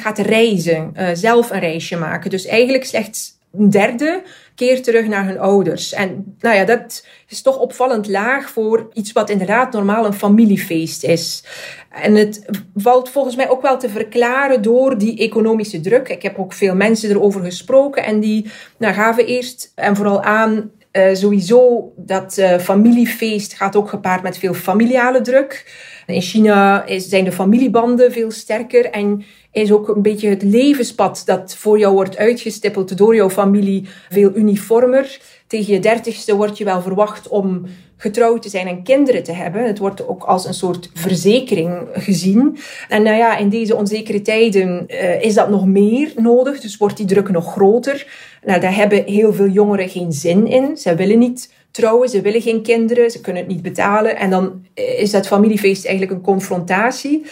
gaat 0.00 0.18
reizen, 0.18 0.92
uh, 0.96 1.08
zelf 1.12 1.50
een 1.50 1.60
reisje 1.60 1.96
maken. 1.96 2.30
Dus 2.30 2.46
eigenlijk 2.46 2.84
slechts 2.84 3.38
een 3.52 3.70
derde 3.70 4.22
keer 4.54 4.82
terug 4.82 5.06
naar 5.06 5.26
hun 5.26 5.38
ouders. 5.38 5.92
En 5.92 6.36
nou 6.40 6.56
ja, 6.56 6.64
dat 6.64 7.06
is 7.28 7.42
toch 7.42 7.58
opvallend 7.58 8.08
laag 8.08 8.50
voor 8.50 8.88
iets 8.92 9.12
wat 9.12 9.30
inderdaad 9.30 9.72
normaal 9.72 10.06
een 10.06 10.12
familiefeest 10.12 11.04
is. 11.04 11.44
En 11.90 12.14
het 12.14 12.44
valt 12.74 13.08
volgens 13.08 13.36
mij 13.36 13.50
ook 13.50 13.62
wel 13.62 13.78
te 13.78 13.88
verklaren 13.88 14.62
door 14.62 14.98
die 14.98 15.18
economische 15.18 15.80
druk. 15.80 16.08
Ik 16.08 16.22
heb 16.22 16.38
ook 16.38 16.52
veel 16.52 16.74
mensen 16.74 17.10
erover 17.10 17.44
gesproken 17.44 18.04
en 18.04 18.20
die 18.20 18.50
nou, 18.78 18.94
gaven 18.94 19.26
eerst 19.26 19.72
en 19.74 19.96
vooral 19.96 20.22
aan 20.22 20.70
uh, 20.96 21.14
sowieso 21.14 21.92
dat 21.96 22.38
uh, 22.38 22.58
familiefeest 22.58 23.54
gaat 23.54 23.76
ook 23.76 23.88
gepaard 23.88 24.22
met 24.22 24.38
veel 24.38 24.54
familiale 24.54 25.20
druk. 25.20 25.72
In 26.06 26.20
China 26.20 26.84
is, 26.86 27.08
zijn 27.08 27.24
de 27.24 27.32
familiebanden 27.32 28.12
veel 28.12 28.30
sterker 28.30 28.90
en 28.90 29.24
is 29.52 29.72
ook 29.72 29.88
een 29.88 30.02
beetje 30.02 30.28
het 30.28 30.42
levenspad 30.42 31.22
dat 31.24 31.56
voor 31.56 31.78
jou 31.78 31.94
wordt 31.94 32.16
uitgestippeld 32.16 32.96
door 32.96 33.14
jouw 33.14 33.30
familie 33.30 33.88
veel 34.10 34.30
uniformer. 34.34 35.20
Tegen 35.46 35.72
je 35.72 35.80
dertigste 35.80 36.36
word 36.36 36.58
je 36.58 36.64
wel 36.64 36.82
verwacht 36.82 37.28
om 37.28 37.66
getrouwd 37.96 38.42
te 38.42 38.48
zijn 38.48 38.66
en 38.66 38.82
kinderen 38.82 39.22
te 39.22 39.32
hebben. 39.32 39.66
Het 39.66 39.78
wordt 39.78 40.08
ook 40.08 40.22
als 40.22 40.46
een 40.46 40.54
soort 40.54 40.90
verzekering 40.94 41.88
gezien. 41.92 42.58
En 42.88 43.02
nou 43.02 43.16
ja, 43.16 43.36
in 43.36 43.48
deze 43.48 43.76
onzekere 43.76 44.22
tijden 44.22 44.84
uh, 44.88 45.22
is 45.22 45.34
dat 45.34 45.50
nog 45.50 45.66
meer 45.66 46.12
nodig, 46.16 46.60
dus 46.60 46.76
wordt 46.76 46.96
die 46.96 47.06
druk 47.06 47.30
nog 47.30 47.52
groter. 47.52 48.06
Nou, 48.44 48.60
daar 48.60 48.74
hebben 48.74 49.04
heel 49.04 49.32
veel 49.32 49.48
jongeren 49.48 49.88
geen 49.88 50.12
zin 50.12 50.46
in. 50.46 50.76
Ze 50.76 50.94
willen 50.94 51.18
niet 51.18 51.52
trouwen, 51.74 52.08
ze 52.08 52.20
willen 52.20 52.42
geen 52.42 52.62
kinderen, 52.62 53.10
ze 53.10 53.20
kunnen 53.20 53.42
het 53.42 53.52
niet 53.52 53.62
betalen. 53.62 54.16
En 54.16 54.30
dan 54.30 54.66
is 54.74 55.10
dat 55.10 55.26
familiefeest 55.26 55.84
eigenlijk 55.84 56.16
een 56.16 56.24
confrontatie. 56.24 57.26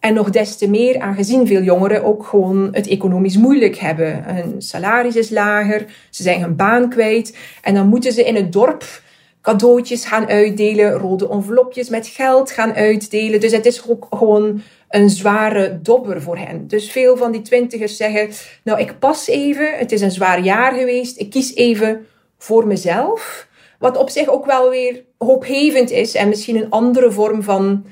En 0.00 0.14
nog 0.14 0.30
des 0.30 0.56
te 0.56 0.68
meer 0.68 1.00
aangezien 1.00 1.46
veel 1.46 1.62
jongeren 1.62 2.04
ook 2.04 2.26
gewoon 2.26 2.68
het 2.72 2.86
economisch 2.86 3.36
moeilijk 3.36 3.76
hebben. 3.76 4.22
Hun 4.24 4.62
salaris 4.62 5.16
is 5.16 5.30
lager, 5.30 5.84
ze 6.10 6.22
zijn 6.22 6.40
hun 6.40 6.56
baan 6.56 6.88
kwijt. 6.88 7.36
En 7.62 7.74
dan 7.74 7.88
moeten 7.88 8.12
ze 8.12 8.24
in 8.24 8.34
het 8.34 8.52
dorp 8.52 9.02
cadeautjes 9.42 10.04
gaan 10.04 10.28
uitdelen, 10.28 10.92
rode 10.92 11.28
envelopjes 11.28 11.88
met 11.88 12.06
geld 12.06 12.50
gaan 12.50 12.72
uitdelen. 12.72 13.40
Dus 13.40 13.52
het 13.52 13.66
is 13.66 13.88
ook 13.88 14.06
gewoon 14.10 14.62
een 14.88 15.10
zware 15.10 15.78
dobber 15.82 16.22
voor 16.22 16.36
hen. 16.36 16.68
Dus 16.68 16.90
veel 16.90 17.16
van 17.16 17.32
die 17.32 17.42
twintigers 17.42 17.96
zeggen, 17.96 18.28
nou 18.64 18.80
ik 18.80 18.98
pas 18.98 19.28
even, 19.28 19.72
het 19.78 19.92
is 19.92 20.00
een 20.00 20.10
zwaar 20.10 20.40
jaar 20.40 20.72
geweest, 20.72 21.20
ik 21.20 21.30
kies 21.30 21.54
even 21.54 22.06
voor 22.38 22.66
mezelf. 22.66 23.47
Wat 23.78 23.96
op 23.96 24.10
zich 24.10 24.28
ook 24.28 24.46
wel 24.46 24.70
weer 24.70 25.04
hoopgevend 25.18 25.90
is 25.90 26.14
en 26.14 26.28
misschien 26.28 26.56
een 26.56 26.70
andere 26.70 27.12
vorm 27.12 27.42
van 27.42 27.84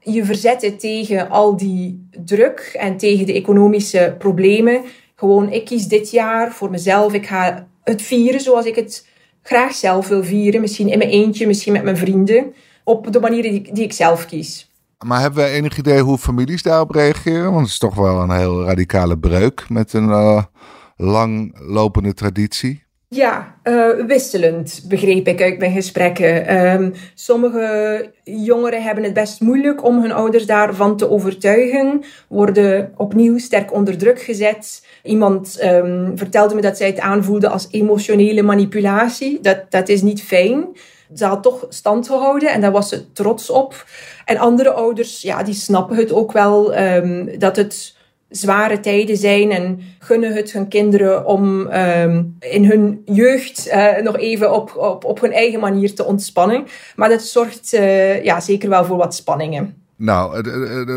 je 0.00 0.24
verzetten 0.24 0.78
tegen 0.78 1.30
al 1.30 1.56
die 1.56 2.08
druk 2.24 2.70
en 2.78 2.96
tegen 2.96 3.26
de 3.26 3.32
economische 3.32 4.14
problemen. 4.18 4.82
Gewoon, 5.16 5.52
ik 5.52 5.64
kies 5.64 5.86
dit 5.86 6.10
jaar 6.10 6.52
voor 6.52 6.70
mezelf. 6.70 7.12
Ik 7.12 7.26
ga 7.26 7.66
het 7.82 8.02
vieren 8.02 8.40
zoals 8.40 8.64
ik 8.64 8.74
het 8.74 9.06
graag 9.42 9.74
zelf 9.74 10.08
wil 10.08 10.24
vieren. 10.24 10.60
Misschien 10.60 10.88
in 10.88 10.98
mijn 10.98 11.10
eentje, 11.10 11.46
misschien 11.46 11.72
met 11.72 11.84
mijn 11.84 11.96
vrienden. 11.96 12.54
Op 12.84 13.12
de 13.12 13.20
manier 13.20 13.42
die, 13.42 13.82
ik 13.82 13.92
zelf 13.92 14.26
kies. 14.26 14.70
Maar 15.04 15.20
hebben 15.20 15.44
we 15.44 15.50
enig 15.50 15.78
idee 15.78 16.00
hoe 16.00 16.18
families 16.18 16.62
daarop 16.62 16.90
reageren? 16.90 17.44
Want 17.44 17.60
het 17.60 17.70
is 17.70 17.78
toch 17.78 17.94
wel 17.94 18.20
een 18.20 18.30
heel 18.30 18.64
radicale 18.64 19.18
breuk 19.18 19.64
met 19.68 19.92
een 19.92 20.08
uh, 20.08 20.42
lang 20.96 21.58
lopende 21.60 22.14
traditie. 22.14 22.83
Ja, 23.14 23.54
uh, 23.64 24.06
wisselend 24.06 24.84
begreep 24.88 25.28
ik 25.28 25.42
uit 25.42 25.58
mijn 25.58 25.72
gesprekken. 25.72 26.56
Um, 26.72 26.94
sommige 27.14 28.10
jongeren 28.24 28.82
hebben 28.82 29.04
het 29.04 29.12
best 29.12 29.40
moeilijk 29.40 29.84
om 29.84 30.00
hun 30.00 30.12
ouders 30.12 30.46
daarvan 30.46 30.96
te 30.96 31.10
overtuigen, 31.10 32.04
worden 32.28 32.92
opnieuw 32.96 33.38
sterk 33.38 33.72
onder 33.72 33.98
druk 33.98 34.20
gezet. 34.20 34.86
Iemand 35.02 35.60
um, 35.64 36.12
vertelde 36.18 36.54
me 36.54 36.60
dat 36.60 36.76
zij 36.76 36.86
het 36.86 37.00
aanvoelde 37.00 37.48
als 37.48 37.68
emotionele 37.70 38.42
manipulatie. 38.42 39.40
Dat, 39.40 39.58
dat 39.68 39.88
is 39.88 40.02
niet 40.02 40.22
fijn. 40.22 40.66
Ze 41.14 41.24
had 41.24 41.42
toch 41.42 41.66
stand 41.68 42.06
gehouden 42.06 42.48
en 42.48 42.60
daar 42.60 42.72
was 42.72 42.88
ze 42.88 43.12
trots 43.12 43.50
op. 43.50 43.86
En 44.24 44.36
andere 44.36 44.70
ouders, 44.70 45.22
ja, 45.22 45.42
die 45.42 45.54
snappen 45.54 45.96
het 45.96 46.12
ook 46.12 46.32
wel 46.32 46.78
um, 46.78 47.38
dat 47.38 47.56
het 47.56 47.96
zware 48.28 48.80
tijden 48.80 49.16
zijn 49.16 49.50
en 49.50 49.80
gunnen 49.98 50.34
het 50.34 50.52
hun 50.52 50.68
kinderen 50.68 51.26
om 51.26 51.72
um, 51.72 52.36
in 52.40 52.64
hun 52.64 53.02
jeugd 53.04 53.68
uh, 53.68 53.96
nog 54.02 54.18
even 54.18 54.52
op, 54.52 54.76
op, 54.76 55.04
op 55.04 55.20
hun 55.20 55.32
eigen 55.32 55.60
manier 55.60 55.94
te 55.94 56.04
ontspannen. 56.04 56.66
Maar 56.96 57.08
dat 57.08 57.22
zorgt 57.22 57.74
uh, 57.74 58.24
ja, 58.24 58.40
zeker 58.40 58.68
wel 58.68 58.84
voor 58.84 58.96
wat 58.96 59.14
spanningen. 59.14 59.82
Nou, 59.96 60.42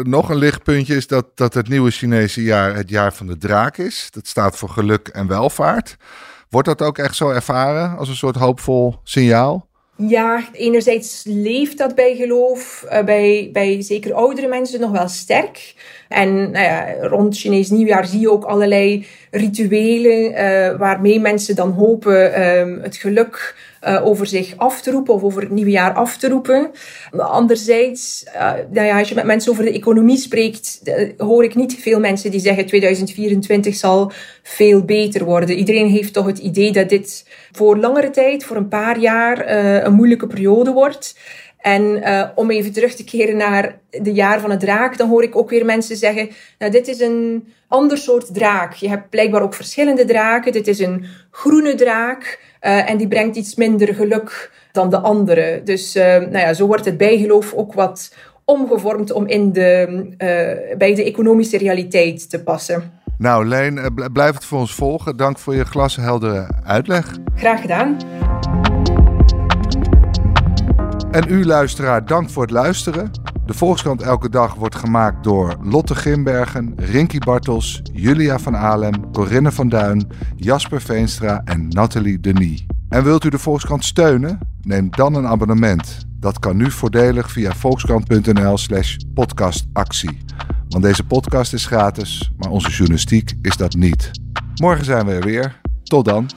nog 0.03 0.29
een 0.29 0.37
lichtpuntje 0.37 0.95
is 0.95 1.07
dat, 1.07 1.25
dat 1.35 1.53
het 1.53 1.69
nieuwe 1.69 1.91
Chinese 1.91 2.43
jaar 2.43 2.75
het 2.75 2.89
jaar 2.89 3.13
van 3.13 3.27
de 3.27 3.37
draak 3.37 3.77
is. 3.77 4.07
Dat 4.11 4.27
staat 4.27 4.57
voor 4.57 4.69
geluk 4.69 5.07
en 5.07 5.27
welvaart. 5.27 5.97
Wordt 6.49 6.67
dat 6.67 6.81
ook 6.81 6.97
echt 6.97 7.15
zo 7.15 7.29
ervaren 7.29 7.97
als 7.97 8.09
een 8.09 8.15
soort 8.15 8.35
hoopvol 8.35 8.95
signaal? 9.03 9.67
Ja, 9.95 10.43
enerzijds 10.51 11.23
leeft 11.25 11.77
dat 11.77 11.95
bij 11.95 12.15
geloof, 12.15 12.85
bij, 13.05 13.49
bij 13.53 13.81
zeker 13.81 14.13
oudere 14.13 14.47
mensen 14.47 14.79
nog 14.79 14.91
wel 14.91 15.07
sterk. 15.07 15.73
En 16.09 16.51
nou 16.51 16.65
ja, 16.65 16.93
rond 17.01 17.37
Chinees 17.37 17.69
nieuwjaar 17.69 18.05
zie 18.05 18.19
je 18.19 18.31
ook 18.31 18.43
allerlei 18.43 19.05
rituelen 19.31 20.31
uh, 20.31 20.77
waarmee 20.77 21.19
mensen 21.19 21.55
dan 21.55 21.71
hopen 21.71 22.49
um, 22.59 22.79
het 22.81 22.95
geluk 22.95 23.55
uh, 23.87 24.05
over 24.05 24.27
zich 24.27 24.53
af 24.57 24.81
te 24.81 24.91
roepen 24.91 25.13
of 25.13 25.23
over 25.23 25.41
het 25.41 25.51
nieuwe 25.51 25.71
jaar 25.71 25.93
af 25.93 26.17
te 26.17 26.29
roepen. 26.29 26.71
Anderzijds, 27.17 28.25
uh, 28.35 28.53
nou 28.71 28.87
ja, 28.87 28.99
als 28.99 29.09
je 29.09 29.15
met 29.15 29.25
mensen 29.25 29.51
over 29.51 29.65
de 29.65 29.71
economie 29.71 30.17
spreekt, 30.17 30.81
hoor 31.17 31.43
ik 31.43 31.55
niet 31.55 31.75
veel 31.75 31.99
mensen 31.99 32.31
die 32.31 32.39
zeggen 32.39 32.65
2024 32.65 33.75
zal 33.75 34.11
veel 34.43 34.85
beter 34.85 35.25
worden. 35.25 35.55
Iedereen 35.55 35.87
heeft 35.87 36.13
toch 36.13 36.25
het 36.25 36.37
idee 36.37 36.71
dat 36.71 36.89
dit 36.89 37.25
voor 37.51 37.77
langere 37.77 38.09
tijd, 38.09 38.43
voor 38.43 38.55
een 38.55 38.67
paar 38.67 38.99
jaar, 38.99 39.49
een 39.85 39.93
moeilijke 39.93 40.27
periode 40.27 40.71
wordt. 40.71 41.15
En 41.67 41.81
uh, 41.81 42.23
om 42.35 42.51
even 42.51 42.71
terug 42.71 42.93
te 42.93 43.03
keren 43.03 43.37
naar 43.37 43.79
de 43.89 44.13
jaar 44.13 44.39
van 44.39 44.49
het 44.49 44.59
draak, 44.59 44.97
dan 44.97 45.09
hoor 45.09 45.23
ik 45.23 45.35
ook 45.35 45.49
weer 45.49 45.65
mensen 45.65 45.95
zeggen: 45.95 46.29
Nou, 46.59 46.71
dit 46.71 46.87
is 46.87 46.99
een 46.99 47.47
ander 47.67 47.97
soort 47.97 48.33
draak. 48.33 48.73
Je 48.73 48.89
hebt 48.89 49.09
blijkbaar 49.09 49.41
ook 49.41 49.53
verschillende 49.53 50.05
draken. 50.05 50.51
Dit 50.51 50.67
is 50.67 50.79
een 50.79 51.05
groene 51.31 51.75
draak 51.75 52.39
uh, 52.61 52.89
en 52.89 52.97
die 52.97 53.07
brengt 53.07 53.35
iets 53.35 53.55
minder 53.55 53.95
geluk 53.95 54.51
dan 54.71 54.89
de 54.89 54.99
andere. 54.99 55.61
Dus 55.63 55.95
uh, 55.95 56.03
nou 56.03 56.37
ja, 56.37 56.53
zo 56.53 56.67
wordt 56.67 56.85
het 56.85 56.97
bijgeloof 56.97 57.53
ook 57.53 57.73
wat 57.73 58.15
omgevormd 58.45 59.11
om 59.11 59.27
in 59.27 59.51
de, 59.51 60.15
bij 60.77 60.95
de 60.95 61.03
economische 61.03 61.57
realiteit 61.57 62.29
te 62.29 62.43
passen. 62.43 62.91
Nou, 63.17 63.45
Leen, 63.45 63.93
blijf 64.13 64.33
het 64.33 64.45
voor 64.45 64.59
ons 64.59 64.75
volgen. 64.75 65.17
Dank 65.17 65.39
voor 65.39 65.55
je 65.55 65.65
glasheldere 65.65 66.47
uitleg. 66.63 67.17
Graag 67.35 67.61
gedaan. 67.61 67.97
En 71.17 71.31
u 71.31 71.45
luisteraar, 71.45 72.05
dank 72.05 72.29
voor 72.29 72.41
het 72.41 72.51
luisteren. 72.51 73.11
De 73.45 73.53
Volkskrant 73.53 74.01
Elke 74.01 74.29
Dag 74.29 74.53
wordt 74.53 74.75
gemaakt 74.75 75.23
door 75.23 75.55
Lotte 75.61 75.95
Grimbergen, 75.95 76.73
Rinky 76.75 77.17
Bartels, 77.17 77.81
Julia 77.93 78.39
van 78.39 78.57
Alem, 78.57 79.11
Corinne 79.11 79.51
van 79.51 79.69
Duin, 79.69 80.07
Jasper 80.35 80.81
Veenstra 80.81 81.41
en 81.45 81.67
Nathalie 81.67 82.19
Denis. 82.19 82.65
En 82.89 83.03
wilt 83.03 83.23
u 83.23 83.29
de 83.29 83.37
Volkskrant 83.37 83.85
steunen? 83.85 84.39
Neem 84.61 84.89
dan 84.89 85.15
een 85.15 85.27
abonnement. 85.27 86.05
Dat 86.19 86.39
kan 86.39 86.57
nu 86.57 86.71
voordelig 86.71 87.31
via 87.31 87.53
volkskrant.nl 87.53 88.57
slash 88.57 88.95
podcastactie. 89.13 90.17
Want 90.69 90.83
deze 90.83 91.03
podcast 91.03 91.53
is 91.53 91.65
gratis, 91.65 92.31
maar 92.37 92.49
onze 92.49 92.69
journalistiek 92.69 93.33
is 93.41 93.57
dat 93.57 93.75
niet. 93.75 94.11
Morgen 94.61 94.85
zijn 94.85 95.05
we 95.05 95.11
er 95.11 95.25
weer. 95.25 95.61
Tot 95.83 96.05
dan. 96.05 96.29